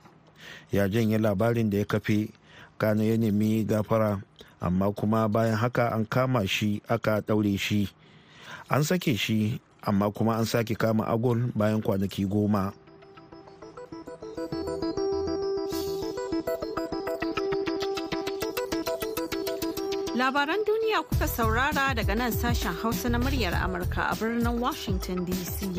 Ya 0.72 0.88
janye 0.90 1.18
labarin 1.18 1.70
da 1.70 1.78
ya 1.78 1.86
kafe 1.86 2.30
kana 2.78 3.04
ya 3.04 3.18
nemi 3.18 3.64
gafara 3.64 4.22
amma 4.62 4.92
kuma 4.92 5.28
bayan 5.30 5.56
haka 5.56 5.90
an 5.94 6.06
kama 6.06 6.48
shi 6.48 6.82
aka 6.90 7.22
ɗaure 7.22 7.58
shi. 7.60 7.90
An 8.70 8.84
sake 8.84 9.16
shi 9.18 9.60
amma 9.82 10.12
kuma 10.12 10.38
an 10.38 10.46
sake 10.46 10.76
kama 10.78 11.04
agol 11.08 11.52
bayan 11.56 11.82
kwanaki 11.82 12.26
goma. 12.26 12.74
Labaran 20.14 20.62
duniya 20.62 21.02
kuka 21.10 21.26
saurara 21.26 21.90
daga 21.98 22.14
nan 22.14 22.30
sashen 22.32 22.70
Hausa 22.86 23.10
na 23.10 23.18
muryar 23.18 23.54
Amurka 23.58 24.12
a 24.12 24.16
birnin 24.16 24.60
Washington 24.62 25.26
DC. 25.26 25.74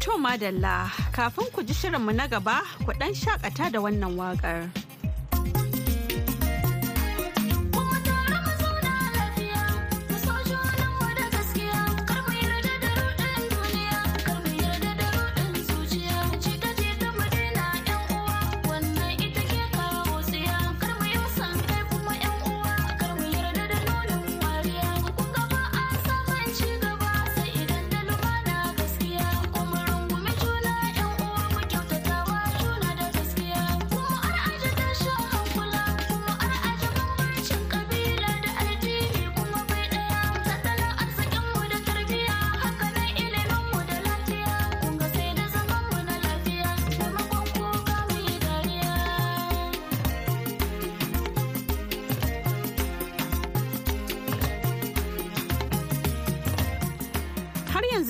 To 0.00 0.10
madalla 0.16 0.88
kafin 1.12 1.52
ku 1.52 1.60
ji 1.62 1.74
shirinmu 1.76 2.16
na 2.16 2.24
gaba 2.26 2.64
ku 2.88 2.92
ɗan 2.96 3.12
shakata 3.12 3.68
da 3.70 3.80
wannan 3.84 4.16
waƙar. 4.16 4.85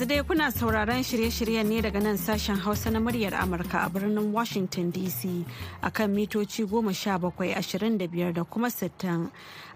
Dai 0.07 0.23
kuna 0.23 0.51
sauraron 0.51 1.03
shirye-shiryen 1.03 1.67
ne 1.67 1.81
daga 1.81 1.99
nan 1.99 2.17
sashen 2.17 2.55
hausa 2.55 2.89
na 2.91 2.99
muryar 2.99 3.33
amurka 3.35 3.83
a 3.85 3.89
birnin 3.89 4.31
washington 4.31 4.91
dc 4.91 5.43
akan 5.83 6.09
mitoci 6.15 6.63
1725 6.63 8.31
da 8.33 8.43
kuma 8.43 8.67
60 8.69 9.27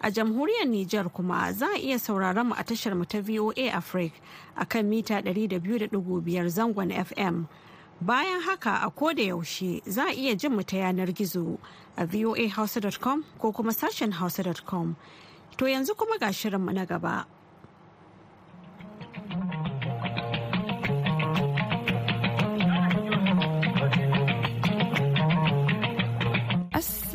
a 0.02 0.08
jamhuriyar 0.12 0.68
niger 0.68 1.10
kuma 1.12 1.52
za 1.54 1.68
a 1.76 1.78
iya 1.78 2.00
sauraron 2.00 2.48
mu 2.48 2.56
a 2.58 2.64
tashar 2.64 2.96
mu 2.96 3.04
ta 3.06 3.20
voa 3.20 3.52
africa 3.76 4.16
akan 4.56 4.86
mita 4.88 5.20
200.5 5.20 6.48
zangon 6.48 6.92
fm 6.96 7.46
bayan 8.02 8.40
haka 8.42 8.80
a 8.88 8.90
koda 8.90 9.24
yaushe 9.24 9.82
za 9.86 10.08
a 10.08 10.14
iya 10.16 10.36
jin 10.36 10.56
mu 10.56 10.64
ta 10.64 10.78
yanar 10.78 11.12
gizo 11.12 11.60
a 11.98 12.06
voahausa.com 12.08 13.24
ko 13.38 13.52
kuma 13.52 13.74
sashen 13.76 14.12
hausa.com 14.16 14.96
to 15.58 15.66
yanzu 15.68 15.92
kuma 15.98 16.16
ga 16.18 16.32
shirinmu 16.32 16.72
na 16.72 16.86
gaba. 16.86 17.26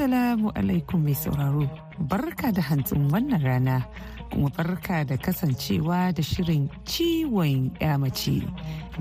Assalamu 0.06 0.54
alaikum 0.54 1.02
mai 1.02 1.18
sauraro, 1.18 1.66
barka 1.98 2.52
da 2.54 2.62
hantsin 2.62 3.10
wannan 3.10 3.42
rana 3.42 3.82
kuma 4.30 4.46
barka 4.54 5.02
da 5.02 5.16
kasancewa 5.18 6.14
da 6.14 6.22
shirin 6.22 6.70
ciwon 6.86 7.74
mace 7.98 8.38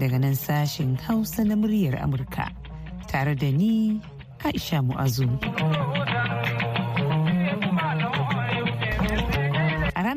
daga 0.02 0.18
nan 0.18 0.34
sashen 0.34 0.98
Hausa 1.06 1.46
na 1.46 1.54
muryar 1.54 2.02
Amurka 2.02 2.50
tare 3.06 3.36
da 3.38 3.52
ni 3.54 4.02
Aisha 4.42 4.82
Mu'azu. 4.82 5.30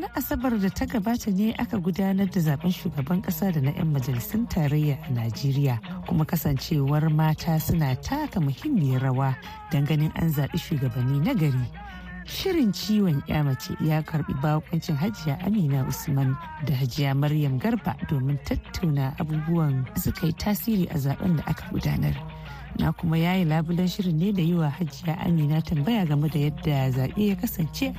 Ranar 0.08 0.16
Asabar 0.16 0.58
da 0.60 0.68
ta 0.70 0.84
gabata 0.86 1.30
ne 1.30 1.54
aka 1.58 1.78
gudanar 1.78 2.26
da 2.30 2.40
zaɓen 2.40 2.72
shugaban 2.72 3.22
kasa 3.22 3.52
da 3.52 3.60
na 3.60 3.70
'yan 3.70 3.92
majalisun 3.92 4.46
tarayya 4.48 4.98
a 5.04 5.10
Najeriya 5.12 5.80
kuma 6.06 6.24
kasancewar 6.24 7.10
mata 7.10 7.58
suna 7.60 7.94
taka 7.96 8.40
muhimmiyar 8.40 9.02
rawa 9.02 9.36
don 9.70 9.84
ganin 9.84 10.12
an 10.16 10.30
zaɓi 10.32 10.58
shugabanni 10.58 11.20
na 11.24 11.34
gari. 11.34 11.68
shirin 12.26 12.72
ciwon 12.72 13.22
mace 13.44 13.72
ya 13.80 14.02
karɓi 14.02 14.34
bakuncin 14.42 14.96
hajiya 14.96 15.38
amina 15.46 15.86
usman 15.88 16.36
da 16.66 16.74
hajiya 16.74 17.14
maryam 17.14 17.58
garba 17.58 17.96
domin 18.08 18.38
tattauna 18.44 19.14
abubuwan 19.18 19.86
suka 19.96 20.26
yi 20.26 20.32
tasiri 20.32 20.86
a 20.90 20.98
zaɓen 20.98 21.36
da 21.36 21.42
aka 21.46 21.64
gudanar 21.72 22.14
na 22.78 22.92
kuma 22.92 23.16
yayi 23.16 23.44
labulen 23.44 23.88
shirin 23.88 24.18
ne 24.18 24.32
da 24.32 24.42
yi 24.42 24.54
wa 24.54 24.68
hajiya 24.68 25.16
amina 25.24 25.62
tambaya 25.62 26.04
game 26.04 26.28
da 26.28 26.38
yadda 26.38 26.90
zaɓe 26.90 27.28
ya 27.28 27.36
kasance 27.36 27.94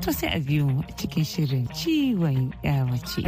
to 0.00 0.12
sai 0.12 0.28
a 0.34 0.40
biyu 0.40 0.82
cikin 0.96 1.24
shirin 1.24 1.66
ciwon 1.76 2.52
mace. 2.88 3.20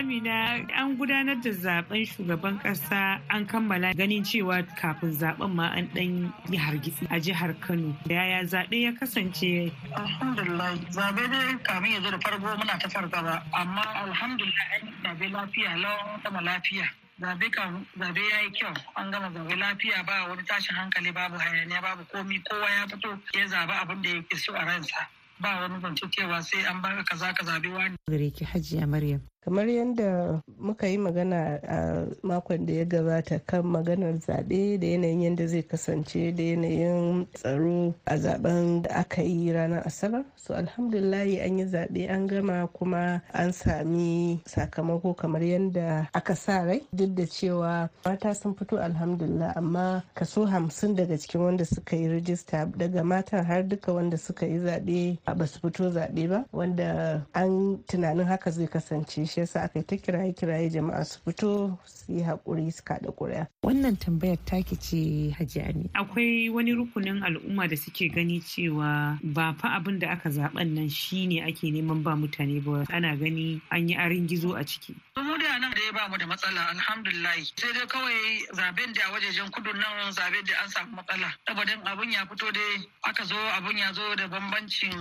Amina 0.00 0.64
an 0.74 0.96
gudanar 0.96 1.36
da 1.42 1.50
zaɓen 1.52 2.04
shugaban 2.06 2.58
kasa 2.62 3.20
an 3.28 3.46
kammala 3.46 3.92
ganin 3.94 4.24
cewa 4.24 4.62
kafin 4.80 5.12
zaɓen 5.12 5.50
ma 5.54 5.66
an 5.76 5.90
dan 5.94 6.32
yi 6.48 6.56
hargitsi 6.58 7.06
a 7.10 7.20
jihar 7.20 7.52
Kano. 7.60 7.94
Yaya 8.08 8.42
zaɓe 8.44 8.80
ya 8.82 8.92
kasance? 8.98 9.70
Alhamdulillah 9.94 10.72
zaɓe 10.90 11.22
dai 11.30 11.54
kamin 11.62 11.92
ya 11.92 12.00
zo 12.00 12.10
da 12.10 12.18
farko 12.18 12.56
muna 12.56 12.78
ta 12.80 12.88
fargaba 12.88 13.42
amma 13.52 13.82
alhamdulillah 14.08 14.66
an 14.80 14.86
yi 14.88 14.92
zaɓe 15.04 15.26
lafiya 15.32 15.76
lawan 15.76 16.20
sama 16.22 16.40
lafiya. 16.40 16.88
Zaɓe 17.20 17.50
kan 17.50 17.86
zaɓe 17.98 18.20
ya 18.30 18.40
yi 18.42 18.50
kyau 18.50 18.74
an 18.94 19.10
gama 19.10 19.28
zaɓe 19.30 19.54
lafiya 19.56 20.02
ba 20.06 20.28
wani 20.28 20.42
tashin 20.44 20.76
hankali 20.76 21.12
babu 21.12 21.36
hayaniya 21.38 21.80
babu 21.82 22.04
komi 22.12 22.42
kowa 22.48 22.70
ya 22.70 22.86
fito 22.88 23.18
ya 23.38 23.46
zaɓi 23.46 23.72
abin 23.82 24.02
da 24.02 24.10
ya 24.10 24.36
so 24.38 24.52
a 24.54 24.64
ransa 24.64 25.08
ba 25.40 25.60
wani 25.60 25.80
zance 25.80 26.06
cewa 26.10 26.42
sai 26.42 26.64
an 26.66 26.82
baka 26.82 27.02
kaza 27.04 27.32
ka 27.34 27.44
zabi 27.44 27.68
wani. 27.68 27.96
Gare 28.08 28.30
Hajiya 28.52 28.86
Maryam. 28.88 29.20
Kamar 29.44 29.64
yadda 29.68 30.42
muka 30.58 30.86
yi 30.86 30.98
magana 30.98 31.56
a 31.64 32.06
makon 32.22 32.66
da 32.66 32.72
ya 32.74 32.84
gabata 32.84 33.40
kan 33.46 33.62
maganar 33.64 34.12
zaɓe 34.20 34.78
da 34.78 34.86
yanayin 34.86 35.22
yadda 35.22 35.46
zai 35.48 35.62
kasance 35.62 36.32
da 36.36 36.42
yanayin 36.42 37.26
tsaro 37.34 37.94
a 38.04 38.16
zaɓen 38.16 38.82
da 38.82 38.90
aka 39.00 39.22
yi 39.22 39.52
ranar 39.52 39.82
asabar. 39.86 40.24
So 40.36 40.52
alhamdulillahi 40.54 41.40
an 41.44 41.58
yi 41.58 41.64
zaɓe 41.64 42.10
an 42.10 42.26
gama 42.26 42.68
kuma 42.72 43.22
an 43.32 43.52
sami 43.52 44.42
sakamako 44.44 45.16
kamar 45.16 45.40
yadda 45.40 46.08
aka 46.14 46.36
sa 46.36 46.60
rai. 46.64 46.82
Duk 46.94 47.14
da 47.16 47.24
cewa 47.24 47.88
mata 48.04 48.34
sun 48.34 48.54
fito 48.54 48.76
alhamdulillah 48.76 49.56
amma 49.56 50.04
kaso 50.14 50.44
hamsin 50.44 50.94
daga 50.94 51.16
cikin 51.16 51.40
wanda 51.40 51.64
suka 51.64 51.96
yi 51.96 52.08
rijista 52.08 52.66
daga 52.76 53.02
matan 53.04 53.44
har 53.44 53.62
duka 53.62 53.92
wanda 53.92 54.18
suka 54.18 54.44
yi 54.46 54.58
zaɓe 54.58 55.18
ba 55.24 55.46
su 55.46 55.60
fito 55.60 55.88
zaɓe 55.90 56.28
ba 56.28 56.44
wanda 56.52 57.24
an 57.34 57.78
tunanin 57.88 58.26
haka 58.26 58.50
zai 58.50 58.66
kasance 58.68 59.29
shi 59.30 59.40
yasa 59.40 59.62
aka 59.62 59.78
yi 59.78 59.84
ta 59.86 59.96
kiraye 59.96 60.32
kiraye 60.34 60.70
jama'a 60.70 61.04
su 61.04 61.18
fito 61.24 61.78
su 61.86 62.12
yi 62.12 62.22
haƙuri 62.22 62.72
su 62.72 62.82
kaɗa 62.82 63.14
ƙuri'a. 63.14 63.46
Wannan 63.62 63.96
tambayar 63.98 64.38
taki 64.44 64.76
ce 64.76 65.30
Hajji. 65.38 65.90
Akwai 65.94 66.50
wani 66.50 66.72
rukunin 66.74 67.22
al'umma 67.22 67.68
da 67.68 67.76
suke 67.76 68.10
gani 68.12 68.40
cewa 68.40 69.18
ba 69.22 69.54
fa 69.58 69.76
abin 69.78 69.98
da 69.98 70.10
aka 70.10 70.28
zaɓen 70.30 70.74
nan 70.74 70.88
shine 70.88 71.42
ake 71.46 71.70
neman 71.70 72.02
ba 72.02 72.16
mutane 72.16 72.58
ba 72.64 72.84
ana 72.90 73.16
gani 73.16 73.60
an 73.70 73.88
yi 73.88 73.94
arin 73.96 74.26
gizo 74.26 74.56
a 74.58 74.64
ciki. 74.64 74.94
Mu 75.16 75.38
da 75.38 75.58
nan 75.58 75.70
da 75.70 75.80
ya 75.80 75.92
ba 75.92 76.08
mu 76.10 76.16
da 76.18 76.26
matsala 76.26 76.66
alhamdulillah 76.74 77.34
sai 77.56 77.72
dai 77.72 77.86
kawai 77.86 78.18
zaɓen 78.56 78.92
da 78.94 79.00
a 79.06 79.12
wajejen 79.12 79.50
kudu 79.52 79.70
nan 79.72 80.10
zaɓen 80.12 80.42
da 80.46 80.54
an 80.64 80.68
samu 80.68 80.96
matsala 80.96 81.28
saboda 81.46 81.72
abun 81.84 82.10
ya 82.10 82.26
fito 82.26 82.50
dai 82.52 82.82
aka 83.04 83.24
zo 83.24 83.36
abun 83.56 83.76
ya 83.78 83.92
zo 83.92 84.14
da 84.16 84.26
bambancin 84.26 84.92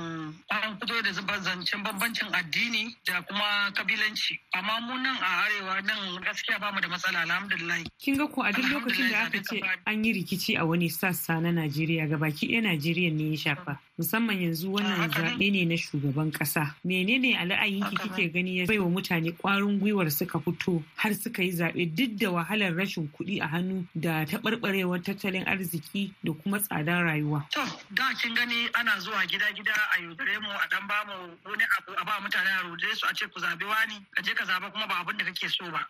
an 0.52 0.78
fito 0.80 1.02
da 1.02 1.12
zancen 1.42 1.84
bambancin 1.84 2.28
addini 2.34 2.96
da 3.06 3.22
kuma 3.22 3.72
kabilanci 3.74 4.19
amma 4.54 4.80
mu 4.82 4.98
nan 5.00 5.16
a 5.22 5.30
arewa 5.46 5.82
nan 5.88 6.20
gaskiya 6.24 6.60
ba 6.60 6.72
mu 6.74 6.82
da 6.82 6.88
matsala 6.88 7.20
alhamdulillah. 7.24 7.84
Kin 8.02 8.18
ga 8.18 8.28
ko 8.28 8.42
a 8.44 8.52
duk 8.52 8.66
lokacin 8.66 9.10
da 9.12 9.18
aka 9.26 9.40
ce 9.44 9.62
an 9.88 10.04
yi 10.04 10.14
rikici 10.14 10.58
a 10.60 10.66
wani 10.66 10.90
sassa 10.90 11.40
na 11.42 11.50
Najeriya 11.52 12.10
ga 12.10 12.18
baki 12.18 12.48
ɗaya 12.52 12.62
Najeriya 12.64 13.12
ne 13.14 13.32
ya 13.32 13.38
shafa. 13.38 13.80
Musamman 13.98 14.40
yanzu 14.42 14.72
wannan 14.72 15.10
zaɓe 15.12 15.52
ne. 15.52 15.66
na 15.70 15.76
shugaban 15.78 16.32
ƙasa. 16.32 16.74
Menene 16.86 17.38
ala'ayinki 17.38 17.96
kike 17.96 18.34
gani 18.34 18.58
ya 18.60 18.66
baiwa 18.66 18.90
mutane 18.90 19.32
ƙwarin 19.38 19.80
gwiwar 19.80 20.10
suka 20.12 20.40
fito 20.40 20.84
har 20.96 21.14
suka 21.14 21.44
yi 21.44 21.52
zaɓe 21.52 21.96
duk 21.96 22.18
da 22.18 22.32
wahalar 22.32 22.74
rashin 22.76 23.08
kuɗi 23.14 23.42
a 23.42 23.48
hannu 23.48 23.86
da 23.96 24.26
taɓarɓarewar 24.26 25.04
tattalin 25.04 25.46
arziki 25.46 26.14
da 26.24 26.34
kuma 26.34 26.60
tsadar 26.60 27.04
rayuwa. 27.06 27.46
To 27.52 27.62
da 27.94 28.14
kin 28.14 28.34
gani 28.34 28.68
ana 28.74 29.00
zuwa 29.00 29.26
gida-gida 29.28 29.74
a 29.94 30.02
yaudare 30.02 30.40
mu 30.42 30.50
a 30.50 30.68
dan 30.72 30.88
ba 30.88 31.04
mu 31.08 31.14
wani 31.46 31.64
abu 31.78 31.92
a 31.94 32.04
ba 32.06 32.18
mutane 32.22 32.50
a 32.50 32.64
rode 32.68 32.90
su 32.96 33.06
a 33.08 33.14
ce 33.14 33.26
ku 33.28 33.40
zaɓi 33.40 33.66
wani 33.68 33.96
ka 34.16 34.22
je 34.22 34.34
ka 34.34 34.46
zaba 34.46 34.72
kuma 34.72 34.88
ba 34.88 34.96
abin 35.02 35.18
da 35.18 35.26
kake 35.26 35.50
so 35.50 35.70
ba. 35.72 35.86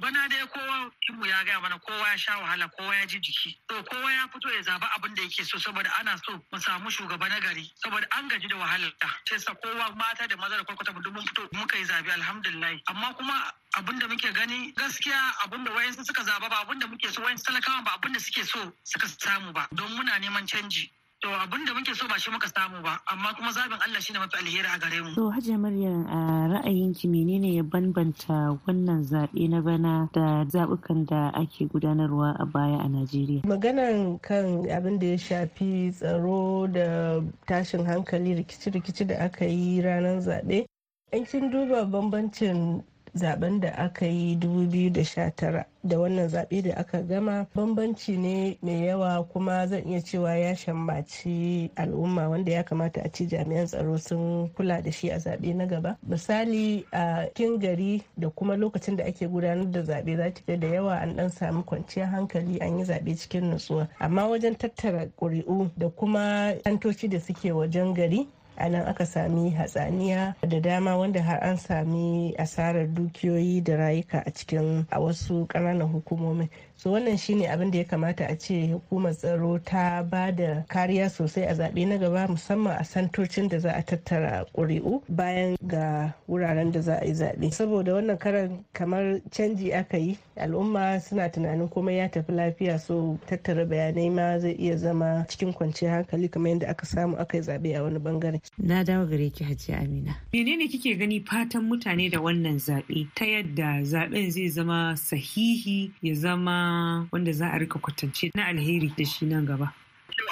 Bana 0.00 0.28
dai 0.28 0.46
kowa 0.50 0.90
mu 1.14 1.24
ya 1.26 1.44
gaya 1.44 1.60
mana 1.60 1.78
kowa 1.78 2.08
ya 2.10 2.16
sha 2.16 2.38
wahala 2.38 2.68
kowa 2.68 2.94
ya 2.96 3.06
ji 3.06 3.18
jiki. 3.20 3.56
To 3.68 3.82
kowa 3.84 4.10
ya 4.12 4.26
fito 4.28 4.50
ya 4.50 4.62
zaba 4.62 4.86
abin 4.96 5.14
da 5.14 5.22
yake 5.22 5.44
so 5.44 5.58
saboda 5.58 5.90
ana 6.00 6.18
so 6.26 6.32
mu 6.52 6.58
samu 6.58 6.90
shugaba 6.90 7.28
na 7.28 7.38
gari 7.40 7.70
saboda 7.78 8.06
an 8.18 8.28
gaji 8.28 8.48
da 8.48 8.56
wahalar 8.56 8.92
ta. 9.00 9.08
Sai 9.28 9.38
sa 9.38 9.54
kowa 9.54 9.94
mata 9.94 10.26
da 10.26 10.36
maza 10.36 10.56
da 10.56 10.64
kwakwata 10.64 10.92
duk 11.02 11.12
mun 11.14 11.22
fito 11.26 11.48
muka 11.52 11.76
yi 11.78 11.84
zaɓe 11.84 12.10
alhamdulillah. 12.12 12.80
Amma 12.88 13.14
kuma 13.14 13.52
abin 13.78 13.98
da 13.98 14.08
muke 14.08 14.32
gani 14.34 14.72
gaskiya 14.74 15.20
abin 15.44 15.64
da 15.64 15.70
wayansu 15.72 16.04
suka 16.04 16.24
zaba 16.24 16.48
ba 16.48 16.56
abin 16.66 16.78
da 16.80 16.86
muke 16.86 17.08
so 17.12 17.22
wayansu 17.22 17.44
talakawa 17.44 17.84
ba 17.84 17.90
abin 17.94 18.12
da 18.12 18.18
suke 18.18 18.44
so 18.44 18.72
suka 18.82 19.06
samu 19.06 19.52
ba 19.52 19.68
don 19.72 19.88
muna 19.94 20.18
neman 20.18 20.46
canji. 20.46 20.90
To 21.22 21.28
abin 21.30 21.64
da 21.64 21.72
muke 21.74 21.94
so 21.94 22.08
ba 22.08 22.18
shi 22.18 22.30
muka 22.32 22.48
samu 22.48 22.82
ba, 22.82 22.98
amma 23.06 23.32
kuma 23.36 23.52
zaɓin 23.52 23.78
Allah 23.78 24.00
shine 24.02 24.18
mafi 24.18 24.36
alheri 24.42 24.66
a 24.66 24.78
gare 24.78 25.02
mu. 25.04 25.14
To 25.14 25.30
Hajiya 25.30 25.54
Maryam 25.56 26.02
a 26.10 26.48
ra'ayinki 26.50 27.06
menene 27.06 27.54
ya 27.54 27.62
bambanta 27.62 28.58
wannan 28.66 29.04
zaɓe 29.06 29.48
na 29.48 29.60
bana 29.62 30.08
da 30.12 30.42
zaɓukan 30.50 31.06
da 31.06 31.30
ake 31.38 31.66
gudanarwa 31.70 32.34
a 32.40 32.44
baya 32.44 32.78
a 32.82 32.88
Najeriya? 32.90 33.44
Maganar 33.46 34.18
kan 34.20 34.66
abin 34.66 34.98
da 34.98 35.06
ya 35.14 35.16
shafi 35.16 35.92
tsaro 35.94 36.66
da 36.66 37.20
tashin 37.46 37.86
hankali 37.86 38.34
rikici-rikici 38.42 39.06
da 39.06 39.18
aka 39.22 39.44
yi 39.46 39.78
ranar 39.80 40.18
zaɓe. 40.26 40.66
In 41.12 41.24
kin 41.24 41.50
duba 41.52 41.84
bambancin 41.86 42.82
zaɓen 43.14 43.60
da 43.60 43.70
aka 43.76 44.06
yi 44.06 44.36
2019 44.36 45.64
da 45.84 45.98
wannan 45.98 46.28
zaɓe 46.28 46.62
da 46.62 46.74
aka 46.76 47.02
gama 47.02 47.46
bambanci 47.54 48.16
ne 48.16 48.56
mai 48.62 48.86
yawa 48.86 49.24
kuma 49.32 49.66
zan 49.66 49.82
iya 49.88 50.00
cewa 50.00 50.36
ya 50.36 50.54
shammaci 50.56 51.70
al'umma 51.76 52.28
wanda 52.28 52.52
ya 52.52 52.62
kamata 52.64 53.00
a 53.04 53.08
ci 53.12 53.26
jami'an 53.26 53.66
tsaro 53.66 53.98
sun 53.98 54.48
kula 54.54 54.82
da 54.82 54.90
shi 54.92 55.10
a 55.10 55.18
zaɓe 55.18 55.54
na 55.54 55.66
gaba. 55.66 55.96
Misali 56.08 56.84
a 56.92 57.26
kin 57.34 57.58
gari 57.58 58.02
da 58.16 58.30
kuma 58.30 58.56
lokacin 58.56 58.96
da 58.96 59.04
ake 59.04 59.26
gudanar 59.28 59.70
da 59.70 59.80
zaɓe 59.82 60.16
za 60.16 60.30
ta 60.34 60.56
da 60.56 60.66
yawa 60.68 60.96
an 61.00 61.16
ɗan 61.16 61.30
samu 61.30 61.62
kwanciyar 61.64 62.08
hankali 62.08 62.58
an 62.60 62.78
yi 62.78 62.84
zaɓe 62.84 63.16
cikin 63.18 63.50
nutsuwa. 63.50 63.88
Amma 64.00 64.28
wajen 64.28 64.54
tattara 64.56 65.06
ƙuri'u 65.20 65.70
da 65.76 65.88
kuma 65.90 66.54
tantoci 66.64 67.08
da 67.08 67.18
suke 67.20 67.52
wajen 67.52 67.92
gari 67.94 68.28
a 68.56 68.68
nan 68.68 68.86
aka 68.88 69.06
sami 69.06 69.50
hatsaniya 69.50 70.34
da 70.48 70.60
dama 70.60 70.96
wanda 70.96 71.22
har 71.22 71.38
an 71.42 71.56
sami 71.56 72.34
asarar 72.38 72.86
dukiyoyi 72.88 73.62
da 73.64 73.76
rayuka 73.76 74.22
a 74.26 74.30
cikin 74.30 74.86
a 74.90 75.00
wasu 75.00 75.46
ƙananan 75.48 75.88
hukumomi 75.92 76.48
so 76.82 76.90
wannan 76.90 77.16
shine 77.16 77.46
abin 77.46 77.70
da 77.70 77.78
ya 77.78 77.84
kamata 77.84 78.26
a 78.28 78.34
ce 78.36 78.72
hukumar 78.72 79.14
tsaro 79.14 79.58
ta 79.64 80.02
ba 80.02 80.32
da 80.32 80.64
kariya 80.68 81.06
sosai 81.10 81.46
a 81.46 81.54
zaɓe 81.54 81.86
na 81.86 81.96
gaba 81.96 82.26
musamman 82.26 82.74
a 82.80 82.82
santocin 82.84 83.48
da 83.48 83.58
za 83.58 83.70
a 83.76 83.82
tattara 83.82 84.44
ƙuri'u 84.54 85.00
bayan 85.08 85.56
ga 85.62 86.12
wuraren 86.28 86.72
da 86.72 86.80
za 86.80 86.98
a 86.98 87.06
yi 87.06 87.12
zaɓe. 87.14 87.52
Saboda 87.52 87.94
wannan 87.94 88.18
karan 88.18 88.64
kamar 88.72 89.20
canji 89.30 89.72
aka 89.72 89.96
yi 89.96 90.18
al'umma 90.36 90.98
suna 91.00 91.28
tunanin 91.30 91.68
komai 91.70 91.98
ya 91.98 92.08
tafi 92.08 92.32
lafiya 92.32 92.80
so 92.80 93.16
tattara 93.30 93.64
bayanai 93.64 94.10
ma 94.10 94.38
zai 94.40 94.56
iya 94.58 94.76
zama 94.76 95.24
cikin 95.28 95.52
kwanciyar 95.54 96.02
hankali 96.02 96.28
kamar 96.28 96.50
yadda 96.50 96.68
aka 96.68 96.86
samu 96.86 97.14
aka 97.16 97.36
yi 97.36 97.42
zaɓe 97.42 97.78
a 97.78 97.82
wani 97.82 97.98
ɓangare. 97.98 98.40
na 98.58 98.82
dawo 98.82 99.06
gare 99.06 99.30
ki 99.30 99.44
hajji 99.44 99.72
amina. 99.72 100.16
Menene 100.34 100.66
kike 100.66 100.98
gani 100.98 101.20
fatan 101.22 101.62
mutane 101.70 102.10
da 102.10 102.18
wannan 102.18 102.58
zaɓe? 102.58 103.06
Ta 103.14 103.24
yadda 103.24 103.86
zaɓen 103.86 104.30
zai 104.30 104.48
zama 104.48 104.96
sahihi 104.98 105.92
ya 106.02 106.14
zama 106.14 106.71
wanda 107.12 107.32
za 107.32 107.48
a 107.52 107.58
riƙa 107.58 107.80
kwatance 107.80 108.30
na 108.34 108.46
alheri 108.46 108.92
da 108.96 109.04
shi 109.04 109.26
nan 109.26 109.46
gaba. 109.46 109.72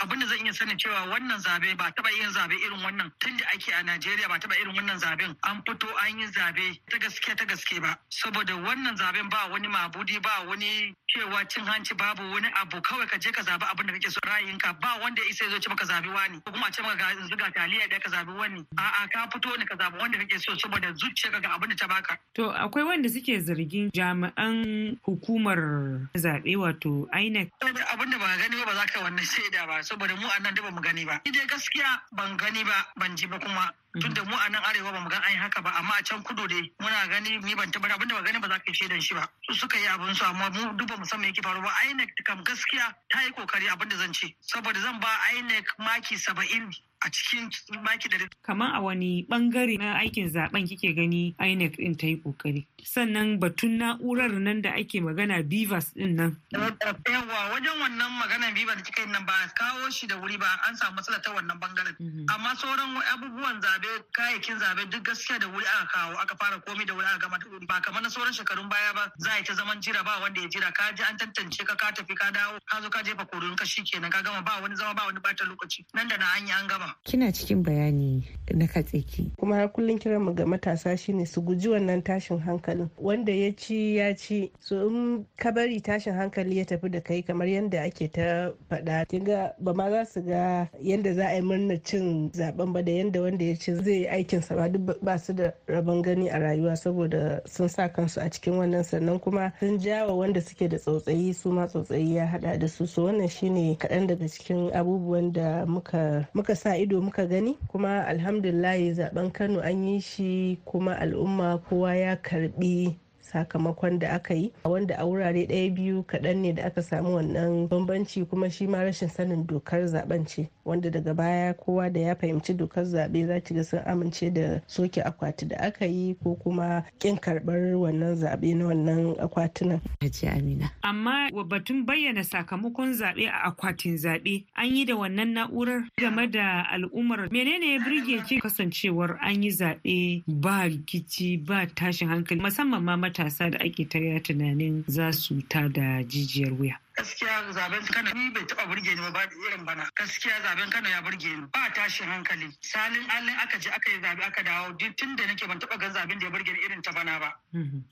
Abin 0.02 0.20
da 0.20 0.26
zan 0.26 0.44
iya 0.44 0.52
sanin 0.52 0.76
cewa 0.78 1.06
wannan 1.10 1.38
zaɓe 1.40 1.76
ba 1.76 1.90
taba 1.94 2.10
yin 2.10 2.30
zaɓe 2.32 2.54
irin 2.64 2.80
wannan 2.84 3.10
tun 3.20 3.36
da 3.36 3.44
ake 3.54 3.72
a 3.72 3.82
Najeriya 3.82 4.28
ba 4.28 4.38
taba 4.38 4.54
irin 4.56 4.74
wannan 4.76 4.98
zaɓen. 4.98 5.36
An 5.44 5.62
fito 5.66 5.88
an 6.02 6.18
yi 6.18 6.26
zaɓe 6.26 6.80
ta 6.90 6.98
gaske 6.98 7.36
ta 7.36 7.44
gaske 7.44 7.80
ba. 7.80 7.96
Saboda 8.08 8.54
wannan 8.56 8.96
zaɓen 8.96 9.28
ba 9.30 9.48
wani 9.52 9.68
mabudi 9.68 10.18
ba 10.22 10.44
wani 10.48 10.94
cewa 11.08 11.44
cin 11.48 11.64
hanci 11.64 11.94
babu 11.94 12.22
wani 12.32 12.48
abu. 12.56 12.80
Kawai 12.80 13.06
ka 13.08 13.18
je 13.18 13.30
ka 13.30 13.42
zabi 13.42 13.64
abin 13.68 13.86
da 13.86 13.92
kake 13.92 14.10
so 14.10 14.20
ra'ayinka. 14.24 14.80
Ba 14.80 14.98
wanda 15.02 15.22
isa 15.28 15.44
ya 15.44 15.50
zo 15.50 15.58
ce 15.58 15.68
maka 15.68 15.84
zabi 15.84 16.08
wani. 16.08 16.40
Ko 16.40 16.52
kuma 16.52 16.66
a 16.68 16.72
ce 16.72 16.82
maka 16.82 16.96
ga 16.96 17.12
yanzu 17.12 17.36
ga 17.36 17.50
taliya 17.52 17.88
da 17.90 17.98
ka 17.98 18.08
zabi 18.10 18.32
wani. 18.32 18.64
A'a 18.78 19.08
ka 19.12 19.28
fito 19.32 19.56
ne 19.58 19.64
ka 19.64 19.76
zabi 19.76 19.98
wanda 20.00 20.18
kake 20.18 20.38
so 20.40 20.54
saboda 20.56 20.88
zuciyarka 20.96 21.40
ga 21.42 21.48
abin 21.56 21.68
da 21.70 21.76
ta 21.76 21.86
baka. 21.88 22.16
To 22.34 22.48
akwai 22.52 22.84
wanda 22.86 23.08
suke 23.08 23.36
zargin 23.44 23.90
jami'an 23.92 24.96
hukumar 25.04 26.08
zaɓe 26.16 26.56
wato 26.56 27.04
INEC. 27.12 27.50
Abin 27.60 28.10
da 28.10 28.18
ba 28.18 28.36
gani 28.40 28.64
ba 28.64 28.72
za 28.74 28.86
ka 28.86 29.00
wannan 29.04 29.24
shaida 29.24 29.66
ba. 29.66 29.82
Saboda 29.90 30.14
mu 30.14 30.26
a 30.30 30.38
nan 30.40 30.54
da 30.54 30.62
ba 30.62 30.70
mu 30.70 30.80
gani 30.80 31.04
ba. 31.04 31.20
Ni 31.26 31.32
dai 31.32 31.46
gaskiya 31.46 31.90
ban 32.12 32.36
gani 32.36 32.62
ba 32.64 32.86
ban 32.96 33.16
ji 33.16 33.26
ba 33.26 33.38
kuma. 33.38 33.74
Tunda 34.00 34.22
mu 34.22 34.36
a 34.38 34.48
nan 34.48 34.62
arewa 34.62 34.92
ba 34.92 35.00
mu 35.00 35.08
ga 35.10 35.18
an 35.18 35.36
haka 35.42 35.60
ba 35.62 35.70
amma 35.78 35.94
a 35.98 36.02
can 36.02 36.22
kudu 36.22 36.46
dai 36.46 36.62
muna 36.78 37.08
gani 37.10 37.38
ni 37.42 37.54
ban 37.54 37.70
tabbata 37.70 37.94
abin 37.98 38.06
da 38.08 38.14
ba 38.14 38.22
gani 38.22 38.38
ba 38.38 38.48
za 38.48 38.58
ka 38.62 38.72
shaidan 38.72 39.00
shi 39.00 39.14
ba. 39.14 39.26
Su 39.50 39.54
suka 39.54 39.76
yi 39.78 39.86
abin 39.90 40.14
su 40.14 40.24
amma 40.24 40.48
mu 40.50 40.76
duk 40.78 40.86
ba 40.88 40.96
mu 40.96 41.04
san 41.04 41.18
me 41.20 41.26
yake 41.26 41.42
faru 41.42 41.60
ba. 41.60 41.70
INEC 41.90 42.14
kam 42.24 42.44
gaskiya 42.44 42.94
ta 43.10 43.22
yi 43.22 43.30
ƙoƙari 43.34 43.66
abin 43.72 43.88
da 43.88 43.96
zan 43.96 44.12
ce 44.14 44.30
saboda 44.40 44.78
zan 44.80 45.00
ba 45.00 45.10
INEC 45.34 45.66
maki 45.78 46.16
saba'in 46.16 46.70
a 47.02 47.08
cikin 47.10 47.50
maki 47.82 48.08
da 48.10 48.16
kamar 48.42 48.74
a 48.74 48.80
wani 48.82 49.26
ɓangare 49.30 49.78
na 49.78 49.94
aikin 49.98 50.28
zaɓen 50.28 50.66
kike 50.68 50.92
gani 50.94 51.34
INEC 51.40 51.76
din 51.76 51.96
ta 51.96 52.06
yi 52.06 52.16
ƙoƙari 52.22 52.66
sannan 52.84 53.38
batun 53.40 53.78
na'urar 53.78 54.32
nan 54.40 54.62
da 54.62 54.70
ake 54.74 55.00
magana 55.00 55.42
Bivas 55.42 55.92
ɗin 55.96 56.14
nan. 56.16 56.36
Yawa 56.52 57.50
wajen 57.52 57.76
wannan 57.80 58.10
magana 58.20 58.52
Bivas 58.54 58.76
da 58.76 58.82
kika 58.82 59.02
yi 59.06 59.12
nan 59.12 59.24
ba 59.26 59.32
kawo 59.56 59.90
shi 59.90 60.06
da 60.06 60.16
wuri 60.16 60.36
ba 60.38 60.46
an 60.68 60.76
samu 60.76 60.96
matsala 60.96 61.22
ta 61.22 61.30
wannan 61.32 61.58
ɓangaren 61.60 61.96
amma 62.28 62.54
sauran 62.56 62.96
abubuwan 63.12 63.60
zaɓe 63.60 63.88
kayayyakin 64.12 64.58
zaɓe 64.58 64.90
duk 64.90 65.02
gaskiya 65.04 65.38
da 65.38 65.46
wuri 65.48 65.64
aka 65.64 65.86
kawo 65.92 66.16
aka 66.18 66.36
fara 66.36 66.60
komai 66.60 66.86
da 66.86 66.94
wuri 66.94 67.06
aka 67.06 67.18
gama 67.18 67.38
da 67.38 67.46
wuri. 67.50 67.66
Ba 67.66 67.80
kamar 67.80 68.02
na 68.02 68.08
sauran 68.08 68.32
shekarun 68.32 68.68
baya 68.68 68.92
ba 68.94 69.12
za 69.18 69.30
a 69.32 69.38
yi 69.38 69.44
ta 69.44 69.54
zaman 69.54 69.80
jira 69.80 70.04
ba 70.04 70.20
wanda 70.20 70.40
ya 70.40 70.48
jira. 70.48 70.72
Ka 70.74 70.92
ji 70.92 71.02
an 71.02 71.16
tantance 71.16 71.64
ka 71.64 71.74
ka 71.76 71.92
tafi 71.92 72.14
ka 72.16 72.30
dawo 72.30 72.58
ka 72.68 72.80
zo 72.82 72.88
ka 72.90 73.02
jefa 73.02 73.24
korin 73.26 73.56
ka 73.56 73.64
kenan 73.64 74.10
ka 74.10 74.22
gama 74.22 74.42
ba 74.42 74.60
wani 74.62 74.76
zama 74.76 74.94
ba 74.94 75.06
wani 75.06 75.20
bata 75.20 75.44
lokaci. 75.44 75.84
Nan 75.94 76.08
da 76.08 76.16
na 76.16 76.26
an 76.36 76.46
yi 76.46 76.52
an 76.52 76.66
gama. 76.68 76.89
Kina 77.04 77.32
cikin 77.32 77.62
bayani 77.62 78.24
na 78.54 78.66
katseki 78.66 79.30
kuma 79.38 79.56
har 79.56 79.68
kullum 79.72 79.98
kiran 79.98 80.22
mu 80.22 80.34
ga 80.34 80.44
matasa 80.46 80.96
shine 80.98 81.26
su 81.26 81.40
guji 81.42 81.68
wannan 81.68 82.02
tashin 82.02 82.38
hankalin. 82.38 82.88
Wanda 82.98 83.32
ya 83.32 83.52
ci 83.56 83.96
ya 83.96 84.14
ci. 84.14 84.52
So 84.60 84.86
in 84.88 85.26
ka 85.36 85.50
bari 85.50 85.80
tashin 85.80 86.14
hankali 86.14 86.58
ya 86.58 86.64
tafi 86.64 86.90
da 86.90 87.00
kai 87.00 87.22
kamar 87.22 87.46
yadda 87.46 87.82
ake 87.84 88.08
ta 88.12 88.50
faɗa 88.70 89.06
kinga 89.08 89.54
ba 89.58 89.74
ma 89.74 89.90
za 89.90 90.04
su 90.04 90.20
ga 90.22 90.68
yadda 90.82 91.14
za 91.14 91.26
a 91.28 91.34
yi 91.34 91.40
murna 91.42 91.76
cin 91.84 92.30
zaɓen 92.32 92.72
ba 92.72 92.82
da 92.82 92.92
yadda 92.92 93.22
wanda 93.22 93.44
ya 93.44 93.54
ci 93.56 93.74
zai 93.74 93.94
yi 93.94 94.06
aikin 94.08 94.42
sa 94.42 94.54
ba. 94.56 94.68
Duk 94.68 94.98
ba 95.02 95.18
su 95.18 95.32
da 95.32 95.52
rabon 95.68 96.02
gani 96.02 96.28
a 96.28 96.38
rayuwa 96.38 96.76
saboda 96.76 97.40
sun 97.46 97.68
sa 97.68 97.88
kansu 97.88 98.20
a 98.20 98.30
cikin 98.30 98.54
wannan. 98.58 98.84
Sannan 98.84 99.20
kuma 99.20 99.52
sun 99.60 99.78
jawa 99.78 100.12
wanda 100.16 100.40
suke 100.40 100.68
da 100.68 100.76
tsautsayi 100.78 101.34
su 101.34 101.50
ma 101.52 101.66
tsautsayi 101.66 102.14
ya 102.14 102.26
hada 102.26 102.58
da 102.58 102.66
su. 102.68 102.86
So 102.86 103.04
wannan 103.06 103.28
shine 103.30 103.76
kaɗan 103.76 104.06
daga 104.06 104.28
cikin 104.28 104.70
abubuwan 104.74 105.32
da 105.32 105.64
muka 105.66 106.28
muka 106.34 106.56
sa 106.56 106.74
ido 106.80 107.00
muka 107.00 107.26
gani 107.26 107.58
kuma 107.68 108.04
alhamdulillah 108.06 108.80
zaɓen 108.94 109.30
kano 109.32 109.60
an 109.60 109.84
yi 109.84 110.00
shi 110.00 110.58
kuma 110.64 110.96
al'umma 110.96 111.58
kowa 111.68 111.96
ya 111.96 112.16
karɓi 112.16 112.96
sakamakon 113.32 113.98
da 113.98 114.08
aka 114.14 114.34
yi 114.34 114.52
wanda 114.64 114.96
a 114.98 115.04
wurare 115.06 115.46
ɗaya 115.46 115.74
biyu 115.74 116.02
kaɗan 116.02 116.36
ne 116.42 116.52
da 116.52 116.64
aka 116.64 116.82
samu 116.82 117.14
wannan 117.16 117.68
bambanci 117.68 118.24
kuma 118.28 118.50
shi 118.50 118.66
ma 118.66 118.78
rashin 118.82 119.08
sanin 119.08 119.46
dokar 119.46 119.86
zaɓen 119.86 120.26
ce 120.26 120.48
wanda 120.64 120.90
daga 120.90 121.14
baya 121.14 121.54
kowa 121.54 121.90
da 121.92 122.00
ya 122.00 122.14
fahimci 122.14 122.54
dokar 122.54 122.84
zaɓe 122.84 123.26
za 123.26 123.40
ki 123.40 123.54
ga 123.54 123.64
sun 123.64 123.80
amince 123.86 124.30
da 124.34 124.60
soke 124.66 125.02
akwati 125.02 125.46
da 125.48 125.56
aka 125.58 125.86
yi 125.86 126.14
ko 126.22 126.34
kuma 126.34 126.84
kin 126.98 127.16
karɓar 127.16 127.74
wannan 127.76 128.14
zaɓe 128.16 128.54
na 128.56 128.64
wannan 128.66 129.14
akwatunan. 129.18 129.80
Haji 130.00 130.26
Amina. 130.26 130.70
Amma 130.82 131.30
batun 131.48 131.84
bayyana 131.86 132.24
sakamakon 132.24 132.92
zaɓe 132.94 133.28
a 133.28 133.50
akwatin 133.50 133.96
zaɓe 133.96 134.44
an 134.54 134.66
yi 134.76 134.84
da 134.84 134.94
wannan 134.94 135.32
na'urar 135.34 135.82
game 135.98 136.26
da 136.30 136.62
al'ummar 136.72 137.28
menene 137.30 137.72
ya 137.74 137.78
burge 137.78 138.22
ki 138.26 138.40
kasancewar 138.40 139.18
an 139.20 139.42
yi 139.42 139.50
zaɓe 139.50 140.22
ba 140.26 140.68
rikici 140.68 141.36
ba 141.46 141.66
tashin 141.66 142.08
hankali 142.08 142.40
musamman 142.40 142.82
ma 142.82 142.96
matasa 143.20 143.50
da 143.50 143.58
ake 143.60 143.84
ta 143.84 143.98
tunanin 144.20 144.84
za 144.86 145.12
su 145.12 145.42
ta 145.48 145.68
da 145.68 146.02
jijiyar 146.02 146.52
wuya. 146.52 146.78
Gaskiya 146.96 147.52
zaɓen 147.52 147.84
kano 147.92 148.10
ni 148.14 148.30
bai 148.30 148.44
taba 148.46 148.66
burge 148.66 148.94
ni 148.94 149.00
ba 149.10 149.22
irin 149.24 149.64
bana. 149.64 149.88
Gaskiya 149.96 150.40
zaɓen 150.42 150.70
kano 150.70 150.88
ya 150.88 151.00
burge 151.02 151.28
ni. 151.28 151.46
Ba 151.52 151.70
tashin 151.74 152.06
hankali. 152.06 152.48
Salin 152.60 153.04
allin 153.10 153.36
aka 153.42 153.58
je 153.58 153.68
aka 153.70 153.90
yi 153.90 153.98
zaɓe 154.00 154.22
aka 154.26 154.42
dawo 154.42 154.72
duk 154.78 154.96
tun 154.96 155.16
da 155.16 155.26
nake 155.26 155.46
ban 155.46 155.58
taba 155.58 155.76
gan 155.78 155.92
zaɓen 155.92 156.18
da 156.20 156.26
ya 156.26 156.30
burge 156.30 156.52
ni 156.52 156.60
irin 156.64 156.82
ta 156.82 156.92
bana 156.92 157.18
ba. 157.18 157.32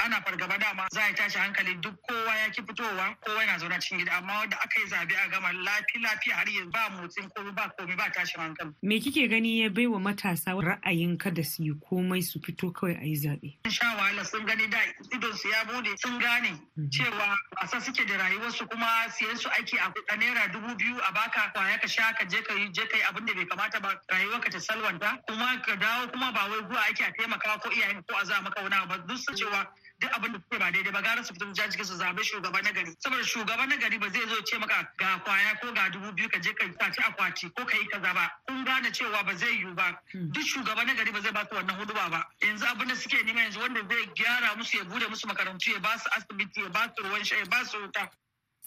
Ana 0.01 0.21
fargaba 0.23 0.59
dama 0.59 0.87
za 0.93 1.01
a 1.03 1.09
yi 1.09 1.15
tashin 1.15 1.41
hankali 1.43 1.75
duk 1.81 1.95
kowa 2.09 2.35
ya 2.37 2.51
ki 2.51 2.63
fitowa 2.63 3.15
kowa 3.25 3.41
yana 3.45 3.59
zaune 3.59 3.79
cikin 3.81 3.99
gida. 3.99 4.13
Amma 4.19 4.33
wanda 4.45 4.57
aka 4.61 4.81
yi 4.81 4.87
zaɓe 4.87 5.15
a 5.17 5.29
gama 5.31 5.53
lafi 5.53 5.99
lafiya 6.03 6.35
har 6.37 6.47
yanzu 6.49 6.71
ba 6.71 6.89
motsin 6.91 7.29
komai 7.35 7.55
ba 7.55 7.73
komai 7.79 7.97
ba 7.97 8.11
tashin 8.13 8.41
hankali. 8.41 8.73
Me 8.83 9.01
kike 9.01 9.29
gani 9.29 9.61
ya 9.63 9.69
baiwa 9.71 10.01
matasa 10.01 10.53
ra'ayin 10.55 11.17
kada 11.19 11.43
su 11.45 11.63
yi 11.63 11.73
komai 11.81 12.23
su 12.23 12.41
fito 12.41 12.71
kawai 12.73 12.97
a 13.01 13.05
yi 13.07 13.17
zaɓe 13.17 13.71
sha 13.71 13.87
wahala 13.97 14.25
sun 14.25 14.45
gani 14.47 14.67
da 14.69 14.79
idon 15.15 15.33
su 15.37 15.49
ya 15.49 15.65
buɗe 15.65 15.97
sun 15.99 16.19
gane 16.19 16.53
cewa 16.91 17.37
wasa 17.61 17.81
suke 17.81 18.05
da 18.07 18.17
rayuwarsu 18.17 18.67
kuma 18.69 18.98
siyan 19.11 19.37
su 19.37 19.49
ake 19.49 19.79
a 19.79 20.17
naira 20.17 20.49
dubu 20.53 20.75
biyu 20.77 20.97
a 21.03 21.13
baka 21.13 21.53
ƙwaya 21.55 21.81
ka 21.81 21.87
sha 21.89 22.13
ka 22.13 22.25
je 22.27 22.43
ka 22.43 22.55
yi 22.55 22.69
je 22.73 22.87
ka 22.87 22.97
yi 22.97 23.03
abin 23.03 23.27
da 23.27 23.35
bai 23.35 23.47
kamata 23.47 23.81
ba 23.81 24.01
rayuwar 24.11 24.41
ka 24.41 24.51
ta 24.51 24.59
salwanta 24.59 25.19
kuma 25.27 25.61
ka 25.63 25.77
dawo 25.77 26.09
kuma 26.11 26.33
ba 26.33 26.49
wai 26.51 26.61
zuwa 26.67 26.81
ake 26.91 27.05
a 27.05 27.13
taimaka 27.13 27.59
ko 27.63 27.71
iyayen 27.71 28.03
ko 28.03 28.17
a 28.17 28.25
za 28.25 28.41
maka 28.43 28.63
wani 28.63 28.87
ba. 28.89 28.99
Duk 29.07 29.19
su 29.19 29.33
cewa 29.35 29.67
duk 30.01 30.11
abin 30.13 30.33
da 30.33 30.39
suke 30.39 30.59
ba 30.59 30.71
daidai 30.73 30.93
ba 30.93 31.01
gara 31.03 31.23
su 31.25 31.33
fito 31.35 31.53
jaji 31.53 31.85
su 31.85 31.95
zaɓe 31.95 32.23
shugaba 32.25 32.63
na 32.63 32.73
gari. 32.73 32.95
Saboda 32.99 33.23
shugaba 33.25 33.67
na 33.69 33.77
gari 33.77 33.99
ba 33.99 34.09
zai 34.11 34.27
zo 34.29 34.43
ce 34.43 34.59
maka 34.59 34.89
ga 34.99 35.19
ƙwaya 35.25 35.61
ko 35.61 35.73
ga 35.73 35.89
dubu 35.91 36.13
biyu 36.13 36.29
ka 36.29 36.39
je 36.41 36.53
ka 36.55 36.65
saci 36.81 37.01
akwati 37.03 37.51
ko 37.55 37.65
ka 37.65 37.77
yi 37.77 37.87
kaza 37.89 38.13
ba. 38.15 38.31
Kun 38.47 38.65
gane 38.65 38.91
cewa 38.93 39.23
ba 39.25 39.35
zai 39.37 39.55
yiwu 39.59 39.75
ba. 39.75 39.99
Duk 40.15 40.43
shugaba 40.45 40.85
na 40.85 40.95
gari 40.95 41.13
ba 41.13 41.21
zai 41.21 41.33
ba 41.33 41.47
su 41.49 41.55
wannan 41.55 41.77
huduba 41.79 42.09
ba. 42.11 42.27
Yanzu 42.43 42.65
abin 42.67 42.89
da 42.89 42.95
suke 42.95 43.23
nema 43.25 43.41
yanzu 43.41 43.61
wanda 43.61 43.81
zai 43.89 44.07
gyara 44.15 44.57
musu 44.57 44.77
ya 44.77 44.85
buɗe 44.85 45.09
musu 45.09 45.27
makarantu 45.27 45.71
ya 45.73 45.79
ba 45.81 45.99
su 45.99 46.09
asibiti 46.17 46.61
ya 46.63 46.69
ba 46.69 46.93
su 46.97 47.03
ruwan 47.03 47.25
sha 47.25 47.37
ya 47.37 47.45
ba 47.47 47.65
su 47.65 47.77
wuta. 47.79 48.11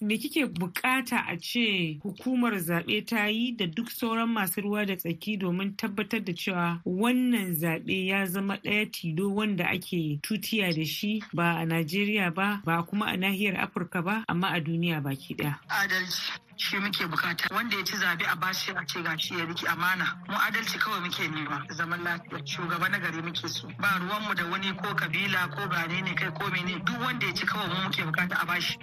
Me 0.02 0.18
kike 0.18 0.46
buƙata 0.46 1.26
a 1.28 1.38
ce 1.38 2.00
hukumar 2.04 2.54
zaɓe 2.60 3.06
ta 3.06 3.26
yi 3.28 3.56
da 3.56 3.66
duk 3.68 3.90
sauran 3.90 4.30
masu 4.30 4.62
ruwa 4.62 4.86
da 4.86 4.96
tsaki 4.96 5.38
domin 5.38 5.76
tabbatar 5.78 6.24
da 6.26 6.34
cewa 6.34 6.82
wannan 6.86 7.56
zaɓe 7.56 8.06
ya 8.08 8.26
zama 8.26 8.56
ɗaya 8.58 8.92
tilo 8.92 9.30
wanda 9.36 9.66
ake 9.70 10.20
tutiya 10.22 10.74
da 10.74 10.84
shi 10.86 11.22
ba 11.34 11.58
a 11.60 11.66
Najeriya 11.66 12.34
ba 12.34 12.62
ba 12.66 12.84
kuma 12.84 13.06
a 13.06 13.18
nahiyar 13.18 13.56
Afirka 13.58 14.02
ba 14.04 14.24
amma 14.28 14.48
a 14.50 14.60
duniya 14.62 15.02
baki 15.02 15.36
ɗaya. 15.36 15.60
Adalci. 15.70 16.32
shi 16.62 16.78
muke 16.80 17.06
buƙata 17.08 17.48
wanda 17.56 17.78
ya 17.78 17.84
ci 17.84 17.96
zaɓe 17.98 18.26
a 18.32 18.36
bashi 18.36 18.72
a 18.72 18.86
ce 18.86 19.02
gashi 19.02 19.38
ya 19.38 19.46
riki 19.46 19.66
amana. 19.68 20.06
Mu 20.28 20.36
adalci 20.36 20.78
kawai 20.80 21.00
muke 21.02 21.28
nema. 21.28 21.66
Zaman 21.74 22.04
lafiya. 22.04 22.46
Shugaba 22.46 22.90
na 22.90 23.00
gari 23.00 23.22
muke 23.22 23.48
so. 23.50 23.68
Ba 23.80 23.98
ruwanmu 24.00 24.36
da 24.36 24.46
wani 24.50 24.72
ko 24.74 24.94
kabila 24.96 25.50
ko 25.56 25.68
gane 25.68 26.02
ne 26.02 26.14
kai 26.14 26.30
ko 26.32 26.50
mene. 26.52 26.80
Duk 26.86 27.00
wanda 27.00 27.26
ya 27.26 27.34
ci 27.34 27.46
kawai 27.46 27.68
mu 27.68 27.76
muke 27.90 28.04
buƙata 28.06 28.42
a 28.42 28.46
bashi. 28.46 28.78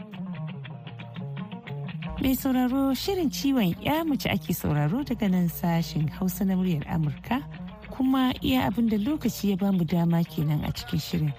Mai 2.20 2.34
sauraro 2.36 2.94
shirin 2.94 3.30
ciwon 3.30 3.74
ya 3.82 4.04
mace 4.04 4.28
ake 4.30 4.54
sauraro 4.54 5.04
daga 5.04 5.28
nan 5.28 5.48
sashen 5.48 6.08
Hausa 6.10 6.44
na 6.44 6.54
muryar 6.56 6.84
Amurka 6.88 7.42
kuma 7.90 8.32
iya 8.42 8.66
abin 8.66 8.88
da 8.88 8.96
lokaci 8.98 9.50
ya 9.50 9.56
ba 9.56 9.70
mu 9.72 9.84
dama 9.84 10.22
kenan 10.24 10.64
a 10.64 10.72
cikin 10.72 10.98
shirin. 11.00 11.32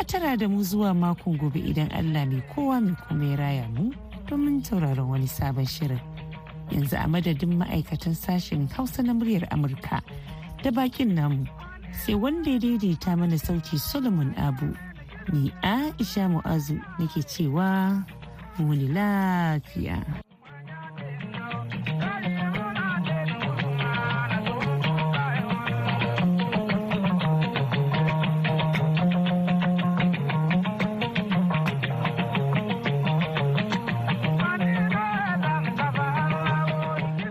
A 0.00 0.04
tara 0.04 0.36
da 0.36 0.48
mu 0.48 0.62
zuwa 0.62 0.94
makon 0.94 1.38
gobe 1.38 1.60
idan 1.62 1.90
Allah 1.94 2.26
mai 2.26 2.42
kowa 2.54 2.80
mai 2.82 2.94
kuma 3.08 3.24
ya 3.30 3.36
raya 3.36 3.68
mu 3.70 3.92
domin 4.26 4.62
sauraron 4.64 5.06
wani 5.08 5.26
sabon 5.28 5.66
shirin. 5.66 6.00
Yanzu 6.70 6.96
a 6.98 7.06
madadin 7.06 7.54
ma'aikatan 7.62 8.14
sashen 8.18 8.68
Hausa 8.72 9.02
na 9.02 9.12
muryar 9.14 9.46
Amurka 9.54 10.02
da 10.62 10.70
bakin 10.70 11.14
namu 11.14 11.46
sai 12.04 12.14
wanda 12.14 12.50
ya 12.50 12.58
daidaita 12.58 13.14
mana 13.16 13.38
sauti 13.38 13.78
Solomon 13.78 14.34
Abu. 14.36 14.74
Ni 15.32 15.52
Aisha 15.62 16.26
Mu'azu 16.26 16.74
nake 16.98 17.22
cewa 17.22 18.02
wani 18.58 18.88
lafiya. 18.88 19.98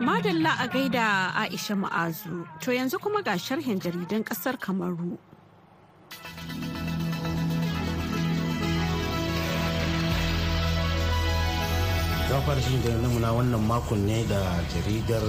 Madalla 0.01 0.57
a 0.59 0.67
gaida 0.67 1.33
Aisha 1.35 1.75
Ma'azu, 1.75 2.47
to 2.61 2.71
yanzu 2.71 2.97
kuma 2.99 3.21
ga 3.23 3.37
sharhin 3.37 3.79
jaridan 3.79 4.23
ƙasar 4.23 4.57
Kamaru. 4.59 5.17
Fara 12.45 12.57
shirin 12.61 12.81
da 12.81 12.89
namu 13.01 13.19
na 13.21 13.29
wannan 13.37 13.61
makon 13.69 14.01
ne 14.05 14.25
da 14.25 14.41
jaridar 14.73 15.21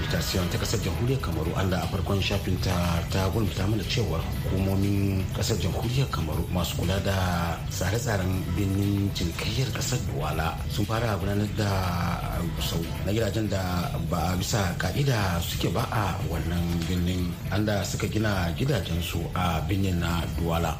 mutation 0.00 0.48
ta 0.50 0.56
ƙasar 0.58 0.80
jamhuriyar 0.80 1.20
kamaru 1.20 1.52
an 1.60 1.68
da 1.70 1.82
a 1.84 1.86
farkon 1.92 2.20
shafin 2.22 2.56
ta 2.64 2.72
ta 3.12 3.28
gulmata 3.28 3.68
mana 3.68 3.84
cewar 3.84 4.20
hukumomin 4.48 5.20
ƙasar 5.36 5.56
jamhuriyar 5.60 6.08
kamaru 6.08 6.40
masu 6.52 6.76
kula 6.80 6.96
da 7.04 7.58
tsare-tsaren 7.68 8.40
birnin 8.56 9.10
cinikayyar 9.14 9.68
ƙasar 9.76 9.98
duwala 10.08 10.56
sun 10.72 10.86
fara 10.88 11.16
gudanar 11.20 11.48
da 11.56 11.70
sau 12.64 12.80
na 13.04 13.12
gidajen 13.12 13.48
da 13.48 13.90
ba 14.08 14.32
a 14.32 14.36
bisa 14.36 14.72
ka'ida 14.80 15.36
suke 15.44 15.68
ba 15.68 15.84
a 15.92 16.16
wannan 16.32 16.64
birnin 16.88 17.28
an 17.52 17.64
da 17.68 17.84
suka 17.84 18.08
gina 18.08 18.48
gidajensu 18.56 19.20
a 19.36 19.60
birnin 19.68 20.00
na 20.00 20.24
duwala 20.40 20.72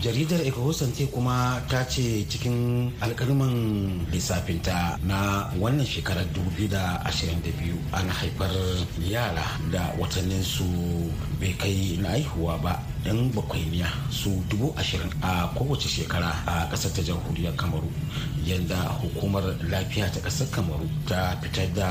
jaridar 0.00 0.40
ecohosante 0.46 1.06
kuma 1.12 1.60
ta 1.68 1.84
ce 1.84 2.24
cikin 2.28 2.88
alkalman 3.00 4.00
lissafinta 4.12 4.96
na 5.04 5.50
wannan 5.60 5.84
shekarar 5.86 6.24
2022 6.32 7.76
an 7.92 8.08
haifar 8.08 8.52
yara 9.02 9.44
da 9.72 9.92
watanninsu 9.98 10.64
bai 11.40 11.52
kai 11.58 11.98
na 12.00 12.08
haihuwa 12.16 12.56
ba. 12.62 12.91
Yan 13.04 13.30
bakwainiya 13.34 13.86
su 14.10 14.30
dubu 14.48 14.70
ashirin 14.78 15.10
a 15.22 15.50
kowace 15.58 15.88
shekara 15.90 16.30
a 16.46 16.68
ƙasar 16.70 16.92
ta 16.94 17.02
jamhuriyar 17.02 17.54
kamaru 17.58 17.90
yadda 18.46 18.76
hukumar 19.02 19.42
lafiya 19.70 20.06
ta 20.10 20.20
ƙasar 20.22 20.46
kamaru 20.54 20.86
ta 21.06 21.34
fitar 21.42 21.66
da 21.74 21.88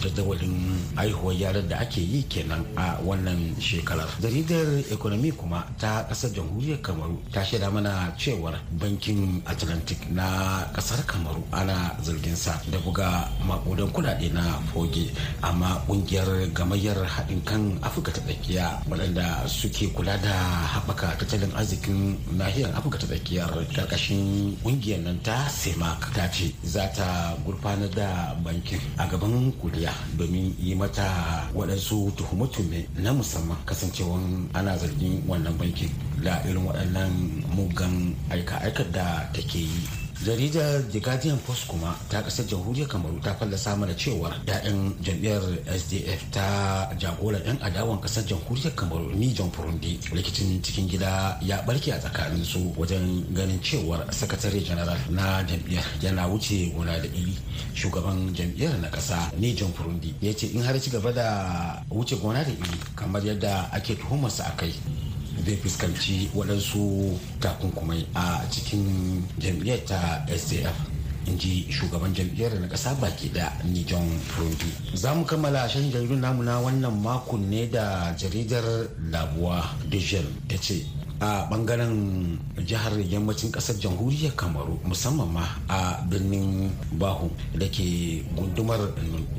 jadawalin 0.00 0.72
haihuwar 0.96 1.36
yaran 1.36 1.68
da 1.68 1.78
ake 1.84 2.00
yi 2.00 2.22
kenan 2.28 2.64
a 2.76 2.96
wannan 3.04 3.52
shekarar. 3.60 4.08
Jaridar 4.20 4.80
economy 4.92 5.30
kuma 5.32 5.64
ta 5.78 6.04
ƙasar 6.08 6.32
jamhuriyar 6.32 6.80
kamaru 6.80 7.20
ta 7.32 7.44
shaida 7.44 7.68
mana 7.70 8.12
cewar 8.16 8.56
bankin 8.80 9.42
atlantic 9.46 10.00
na 10.10 10.64
ƙasar 10.72 11.04
kamaru 11.04 11.44
ana 11.52 11.92
zarginsa 12.00 12.56
da 12.72 12.78
buga 12.80 13.28
maƙudan 13.44 13.92
kudade 13.92 14.32
na 14.32 14.60
foge 14.72 15.12
amma 15.42 15.76
ƙungiyar 15.86 16.48
gamayyar 16.56 16.96
haɗin 17.04 17.44
kan 17.44 17.78
afirka 17.84 18.12
ta 18.12 18.20
tsakiya 18.24 18.80
waɗanda 18.88 19.44
suke 19.48 19.92
kula 19.92 20.16
da 20.22 20.37
haɓaka 20.72 21.16
tattalin 21.18 21.52
arzikin 21.56 22.18
nahiyar 22.36 22.70
afirka 22.76 22.98
ta 22.98 23.06
tsakiyar 23.06 23.50
ƙarƙashin 23.74 24.56
ƙungiyar 24.62 25.00
nan 25.02 25.18
ta 25.22 25.48
semak. 25.48 26.12
Ta 26.14 26.28
ce 26.30 26.52
za 26.64 26.86
ta 26.94 27.36
gurfanar 27.44 27.90
da 27.94 28.34
bankin 28.44 28.80
a 28.98 29.06
gaban 29.06 29.52
kuliya 29.60 29.92
domin 30.16 30.54
yi 30.58 30.74
mata 30.74 31.48
waɗansu 31.54 32.12
tuhume-tuhume 32.16 32.86
na 32.98 33.12
musamman. 33.12 33.58
Kasancewan 33.66 34.48
ana 34.54 34.78
zargin 34.78 35.22
wannan 35.26 35.56
bankin 35.58 35.90
da 36.22 36.42
irin 36.44 36.64
waɗannan 36.66 37.42
mugan 37.56 38.14
aika-aikar 38.30 38.90
da 38.92 39.28
take 39.32 39.54
yi. 39.58 39.97
Jaridar 40.24 40.82
the 40.90 41.00
guardian 41.00 41.38
post 41.46 41.66
kuma 41.68 41.94
ta 42.10 42.22
ƙasar 42.22 42.44
jamhuriyar 42.46 42.88
kamaru 42.88 43.20
ta 43.22 43.34
fallasa 43.34 43.76
mana 43.76 43.94
cewar 43.94 44.34
ya'yan 44.46 44.94
jam'iyyar 45.00 45.42
sdf 45.78 46.22
ta 46.30 46.90
jagoran 46.98 47.40
yan 47.46 47.58
adawan 47.62 48.00
ƙasar 48.00 48.24
jamhuriyar 48.26 48.74
kamaru 48.74 49.14
ni 49.14 49.32
john 49.32 49.50
furundi 49.50 49.98
rikicin 50.12 50.58
cikin 50.62 50.88
gida 50.88 51.38
ya 51.42 51.62
barke 51.62 51.92
a 51.94 51.98
tsakanin 51.98 52.44
su 52.44 52.74
wajen 52.76 53.22
ganin 53.34 53.60
cewar 53.62 54.02
sakatare 54.10 54.58
general 54.60 54.98
na 55.10 55.42
jam'iyyar 55.46 55.84
yana 56.02 56.26
wuce 56.26 56.72
gona 56.74 56.98
da 56.98 57.06
iri. 57.08 57.34
Shugaban 57.74 58.34
jam'iyyar 58.34 58.74
na 58.82 58.88
kasa 58.90 59.30
ni 59.38 59.54
john 59.54 59.72
furundi 59.72 60.14
ya 60.20 60.32
ce 60.34 60.46
in 60.50 60.62
har 60.62 60.74
ci 60.80 60.90
gaba 60.90 61.12
da 61.12 61.82
wuce 61.90 62.16
gona 62.18 62.42
da 62.44 62.50
iri 62.50 62.78
kamar 62.96 63.22
yadda 63.22 63.70
ake 63.72 63.94
tuhumarsa 63.96 64.44
a 64.46 64.52
kai. 64.56 64.74
Zai 65.48 65.56
fuskanci 65.56 66.28
waɗansu 66.36 67.16
takunkumai 67.40 68.04
a 68.14 68.44
cikin 68.52 68.84
jam'iyyar 69.40 69.80
ta 69.88 70.26
sdf 70.28 70.76
in 71.26 71.38
ji 71.38 71.64
shugaban 71.72 72.12
jam'iyyar 72.12 72.60
na 72.60 72.68
ƙasa 72.68 72.92
baki 73.00 73.32
da 73.32 73.48
nijon 73.64 74.04
furundi 74.28 74.68
za 74.94 75.14
mu 75.14 75.24
kammala 75.24 75.68
shan 75.68 75.90
jaridun 75.90 76.20
namu 76.20 76.42
na 76.42 76.60
wannan 76.60 77.00
makon 77.00 77.48
ne 77.48 77.66
da 77.70 78.12
jaridar 78.16 78.88
labuwa 79.10 79.64
dijon 79.88 80.26
ta 80.48 80.56
ce 80.60 80.84
a 81.20 81.46
ɓangaren 81.50 82.38
jihar 82.66 82.92
yammacin 83.10 83.50
ƙasar 83.50 83.74
jamhuriyar 83.80 84.34
kamaru 84.36 84.78
musamman 84.86 85.26
ma 85.32 85.42
a 85.68 85.98
birnin 86.06 86.70
bahu 86.94 87.26
da 87.58 87.66
ke 87.66 88.22
gundumar 88.36 88.78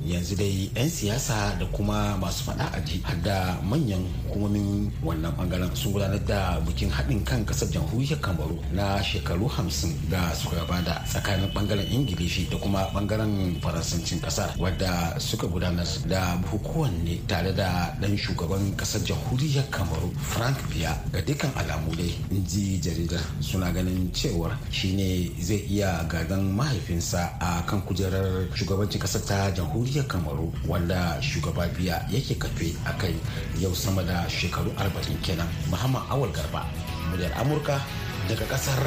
yanzu 0.03 0.35
dai 0.35 0.67
'yan 0.75 0.89
siyasa 0.89 1.55
da 1.59 1.65
kuma 1.71 2.17
masu 2.19 2.43
fada 2.43 2.67
aji 2.75 2.99
har 3.03 3.15
da 3.23 3.55
manyan 3.63 4.03
hukumomin 4.27 4.91
wannan 5.03 5.31
ɓangaren 5.39 5.71
sun 5.75 5.93
gudanar 5.93 6.19
da 6.27 6.59
bikin 6.67 6.89
haɗin 6.91 7.23
kan 7.23 7.45
ƙasar 7.45 7.71
jamhuriyar 7.71 8.19
kamaru 8.19 8.59
na 8.75 8.99
shekaru 9.01 9.47
hamsin 9.47 9.95
da 10.11 10.33
suka 10.35 10.55
gabata 10.65 10.99
tsakanin 11.07 11.47
ɓangaren 11.55 11.87
ingilishi 11.91 12.49
da 12.51 12.57
kuma 12.57 12.91
ɓangaren 12.93 13.55
faransancin 13.63 14.19
ƙasar 14.19 14.51
wadda 14.59 15.15
suka 15.19 15.47
gudanar 15.47 15.87
da 16.07 16.35
bukukuwan 16.43 16.91
ne 17.07 17.21
tare 17.27 17.53
da 17.55 17.95
ɗan 18.01 18.17
shugaban 18.17 18.75
ƙasar 18.75 18.99
jamhuriyar 19.07 19.63
kamaru 19.71 20.11
frank 20.19 20.57
biya 20.75 20.91
ga 21.13 21.21
dukkan 21.23 21.51
alamu 21.69 21.93
dai 21.93 22.09
ji 22.49 22.81
jaridar 22.81 23.21
suna 23.45 23.69
ganin 23.69 24.09
cewar 24.11 24.57
shine 24.73 25.29
zai 25.37 25.61
iya 25.69 26.01
gagan 26.09 26.49
mahaifinsa 26.57 27.37
a 27.37 27.61
kan 27.69 27.81
kujerar 27.85 28.49
shugabancin 28.57 28.97
ƙasar 28.97 29.21
ta 29.21 29.51
jamhuriyar 29.53 30.07
kamaru 30.09 30.49
wanda 30.65 31.21
shugaba 31.21 31.69
biya 31.77 32.01
yake 32.09 32.33
kafe 32.41 32.73
a 32.89 32.93
kai 32.97 33.13
yau 33.61 33.69
sama 33.75 34.01
da 34.01 34.25
shekaru 34.25 34.73
arba'in 34.81 35.21
kenan. 35.21 35.45
Muhammad 35.69 36.01
awal 36.09 36.33
garba 36.33 36.65
muryar 37.13 37.29
amurka 37.37 37.77
daga 38.25 38.45
ƙasar 38.49 38.81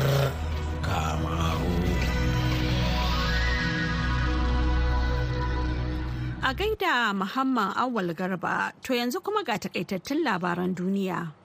kamaru. 0.82 1.78
A 6.42 6.50
gaida 6.50 7.14
muhammad 7.14 7.78
awal 7.78 8.10
garba 8.10 8.74
to 8.82 8.90
yanzu 8.98 9.22
kuma 9.22 9.46
ga 9.46 9.54
takaitattun 9.54 10.26
labaran 10.26 10.74
duniya. 10.74 11.41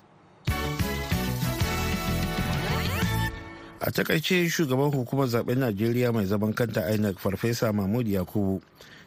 A 3.79 3.91
taƙaice 3.91 4.49
shugaban 4.49 4.91
hukumar 4.91 5.27
zaɓen 5.27 5.59
najeriya 5.59 6.11
mai 6.11 6.25
zaman 6.25 6.53
kanta 6.53 6.89
inec 6.93 7.19
farfesa 7.19 7.73
mahmud 7.73 8.07
yakubu 8.07 8.61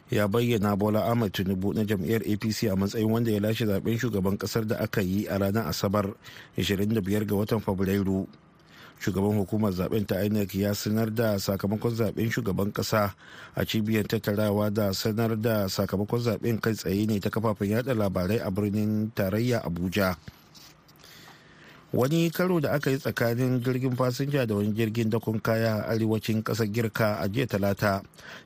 ya 0.09 0.27
bayyana 0.27 0.75
bola 0.75 1.11
ahmed 1.11 1.31
tinubu 1.33 1.73
na 1.73 1.83
jam'iyyar 1.83 2.21
apc 2.23 2.67
a 2.71 2.75
matsayin 2.75 3.11
wanda 3.11 3.31
ya 3.31 3.39
lashe 3.39 3.65
zaɓen 3.65 3.99
shugaban 3.99 4.37
ƙasar 4.37 4.67
da 4.67 4.77
aka 4.79 5.01
yi 5.01 5.27
a 5.27 5.37
ranar 5.37 5.67
asabar 5.67 6.13
25 6.57 7.25
ga 7.27 7.35
watan 7.35 7.59
fabrairu. 7.59 8.27
Shugaban 9.01 9.37
hukumar 9.37 9.71
zaɓen 9.73 10.05
ta 10.07 10.23
inec 10.23 10.55
ya 10.55 10.73
sanar 10.73 11.09
da 11.15 11.35
sakamakon 11.39 11.95
zaɓen 11.95 12.31
shugaban 12.31 12.71
kasa 12.73 13.15
a 13.55 13.65
cibiyar 13.65 14.07
tattarawa 14.07 14.69
da 14.73 14.93
sanar 14.93 15.35
da 15.41 15.67
sakamakon 15.67 16.19
zaɓen 16.21 16.61
kai 16.61 16.73
tsaye 16.75 17.05
ne 17.07 17.19
ta 17.19 17.29
kafafen 17.29 17.69
yada 17.69 17.93
labarai 17.93 18.39
a 18.39 18.51
birnin 18.51 19.11
tarayya 19.15 19.59
abuja. 19.65 20.15
Wani 21.93 22.29
karo 22.31 22.59
da 22.59 22.71
aka 22.71 22.89
yi 22.91 22.97
tsakanin 22.97 23.59
jirgin 23.63 23.95
fasinja 23.95 24.45
da 24.47 24.55
wani 24.55 24.71
jirgin 24.73 25.09
dakon 25.09 25.39
kaya 25.39 25.75
a 25.83 25.91
arewacin 25.91 26.43
ƙasar 26.43 26.67
girka 26.71 27.15
a 27.19 27.27
jiya 27.27 27.47
talata 27.47 28.01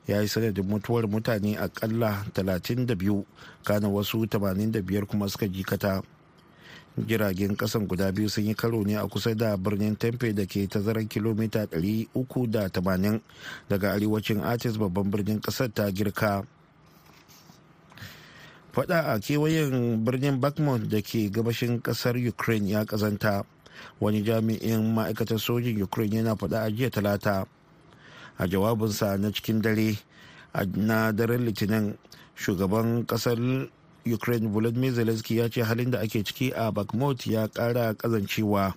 ya 0.06 0.20
yi 0.20 0.28
sanadin 0.28 0.66
mutuwar 0.66 1.06
mutane 1.08 1.56
akalla 1.58 2.24
32 2.34 3.24
kana 3.64 3.88
wasu 3.88 4.26
85 4.26 5.06
kuma 5.06 5.28
suka 5.28 5.46
jikata. 5.48 6.02
Jiragen 6.96 7.56
kasan 7.56 7.86
guda 7.86 8.08
biyu 8.12 8.28
sun 8.28 8.44
yi 8.48 8.54
karo 8.54 8.82
ne 8.82 8.96
a 8.96 9.06
kusa 9.06 9.34
da 9.36 9.56
birnin 9.56 9.96
tempe 9.96 10.32
da 10.34 10.46
ke 10.46 10.66
tazarar 10.66 11.04
kilomita 11.06 11.66
380 11.68 13.20
daga 13.68 13.92
arewacin 13.92 14.40
artis 14.42 14.76
babban 14.76 15.10
birnin 15.10 15.40
ƙasar 15.40 15.68
ta 15.72 15.90
girka. 15.92 16.42
Fada 18.76 19.08
a 19.08 19.16
kewayen 19.18 20.04
birnin 20.04 20.36
bakmont 20.36 20.84
da 20.90 21.00
ke 21.00 21.32
gabashin 21.32 21.80
ƙasar 21.80 22.12
ukraine 22.28 22.68
ya 22.68 22.84
kazanta 22.84 23.44
wani 24.00 24.20
jami'in 24.22 24.92
ma'aikatar 24.92 25.38
sojin 25.40 25.80
ukraine 25.82 26.16
yana 26.20 26.36
fada 26.36 26.60
a 26.60 26.70
jiya 26.70 26.90
talata. 26.90 27.46
A 28.38 28.44
jawabinsa 28.46 29.16
na 29.18 29.30
cikin 29.32 29.62
dare 29.62 29.96
na 30.76 31.08
daren 31.12 31.46
litinin 31.48 31.96
shugaban 32.36 33.06
ƙasar 33.08 33.40
ukraine 34.04 34.48
volodymyr 34.52 34.92
zelensky 34.92 35.36
ya 35.40 35.48
ce 35.48 35.62
halin 35.64 35.90
da 35.90 36.00
ake 36.00 36.20
ciki 36.24 36.52
a 36.52 36.70
bakmont 36.70 37.26
ya 37.26 37.48
kara 37.48 37.94
kazancewa 37.94 38.74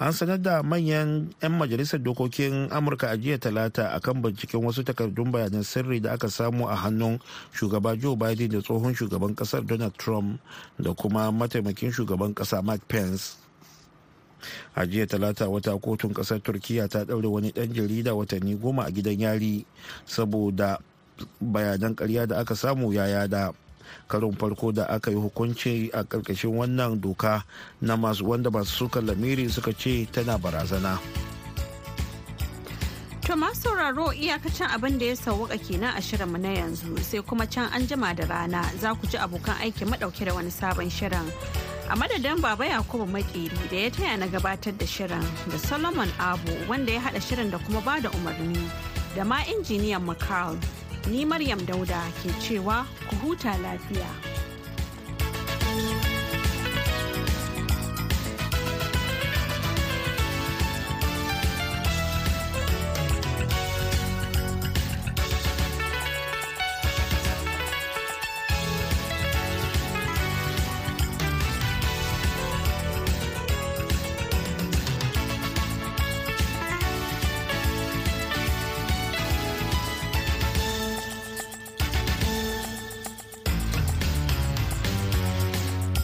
an 0.00 0.16
sanar 0.16 0.40
da 0.40 0.64
manyan 0.64 1.28
'yan 1.44 1.52
majalisar 1.60 2.00
dokokin 2.00 2.72
amurka 2.72 3.12
a 3.12 3.16
jiya 3.20 3.36
talata 3.36 3.92
akan 4.00 4.24
binciken 4.24 4.64
wasu 4.64 4.80
takardun 4.80 5.28
bayanan 5.28 5.60
sirri 5.60 6.00
da 6.00 6.16
aka 6.16 6.32
samu 6.32 6.64
a 6.72 6.74
hannun 6.74 7.20
shugaba 7.52 7.92
joe 8.00 8.16
biden 8.16 8.48
da 8.48 8.60
tsohon 8.64 8.94
shugaban 8.96 9.36
ƙasar 9.36 9.60
donald 9.66 9.92
trump 10.00 10.40
da 10.80 10.94
kuma 10.96 11.28
mataimakin 11.30 11.92
shugaban 11.92 12.32
kasa 12.34 12.62
mike 12.64 12.88
pence. 12.88 13.36
A 14.74 14.86
jiya 14.88 15.04
talata 15.06 15.44
wata 15.52 15.76
kotun 15.76 16.14
ƙasar 16.16 16.40
turkiya 16.40 16.88
ta 16.88 17.04
ɗaure 17.04 17.28
wani 17.28 17.52
ɗan 17.52 17.68
jarida 17.76 18.14
watanni 18.16 18.56
goma 18.56 18.84
a 18.88 18.90
gidan 18.90 19.20
yari 19.20 19.66
saboda 20.08 20.80
bayanan 21.44 21.92
karya 21.94 22.24
da 22.26 22.40
aka 22.40 22.56
samu 22.56 22.88
ya 22.96 23.04
yada 23.06 23.52
karin 24.08 24.32
farko 24.36 24.72
da 24.74 24.84
aka 24.88 25.10
yi 25.10 25.16
hukunci 25.16 25.90
a 25.92 26.04
ƙarƙashin 26.04 26.52
wannan 26.56 27.00
doka 27.00 27.44
na 27.80 27.96
masu 27.96 28.24
wanda 28.26 28.50
masu 28.50 28.76
suka 28.86 29.00
lamiri 29.00 29.50
suka 29.50 29.72
ce 29.72 30.06
tana 30.12 30.38
barazana. 30.38 30.98
To 33.30 33.36
sauraro 33.54 34.12
iyakacin 34.12 34.66
abin 34.74 34.98
da 34.98 35.04
ya 35.06 35.14
sauwaka 35.16 35.56
kenan 35.58 35.94
a 35.96 36.00
shirinmu 36.02 36.38
na 36.40 36.48
yanzu 36.48 36.98
sai 36.98 37.20
kuma 37.22 37.46
can 37.46 37.70
an 37.72 37.86
jima 37.86 38.12
da 38.16 38.24
rana 38.26 38.62
za 38.76 38.92
ku 38.94 39.06
ji 39.06 39.18
abokan 39.18 39.54
aiki 39.62 39.84
madauke 39.86 40.24
da 40.24 40.34
wani 40.34 40.50
sabon 40.50 40.90
shirin. 40.90 41.30
A 41.88 41.94
madadin 41.94 42.40
Baba 42.42 42.64
Yakubu 42.64 43.06
Makeri 43.06 43.70
da 43.70 43.76
ya 43.76 43.90
taya 43.90 44.16
na 44.18 44.26
gabatar 44.26 44.76
da 44.76 44.84
shirin 44.84 45.22
da 45.48 45.56
Solomon 45.58 46.08
Abu 46.18 46.50
wanda 46.68 46.90
ya 46.92 47.00
haɗa 47.00 47.20
shirin 47.22 47.50
da 47.52 47.58
kuma 47.58 47.80
ba 47.82 48.00
da 48.00 48.10
umarni 48.10 48.68
da 49.14 49.22
ma 49.22 49.36
injiniyan 49.44 50.02
McCall. 50.04 50.58
Ni 51.08 51.24
Maryam 51.24 51.64
Dauda 51.64 52.04
ke 52.20 52.28
cewa 52.44 52.84
ku 53.08 53.16
huta 53.24 53.56
lafiya. 53.64 54.29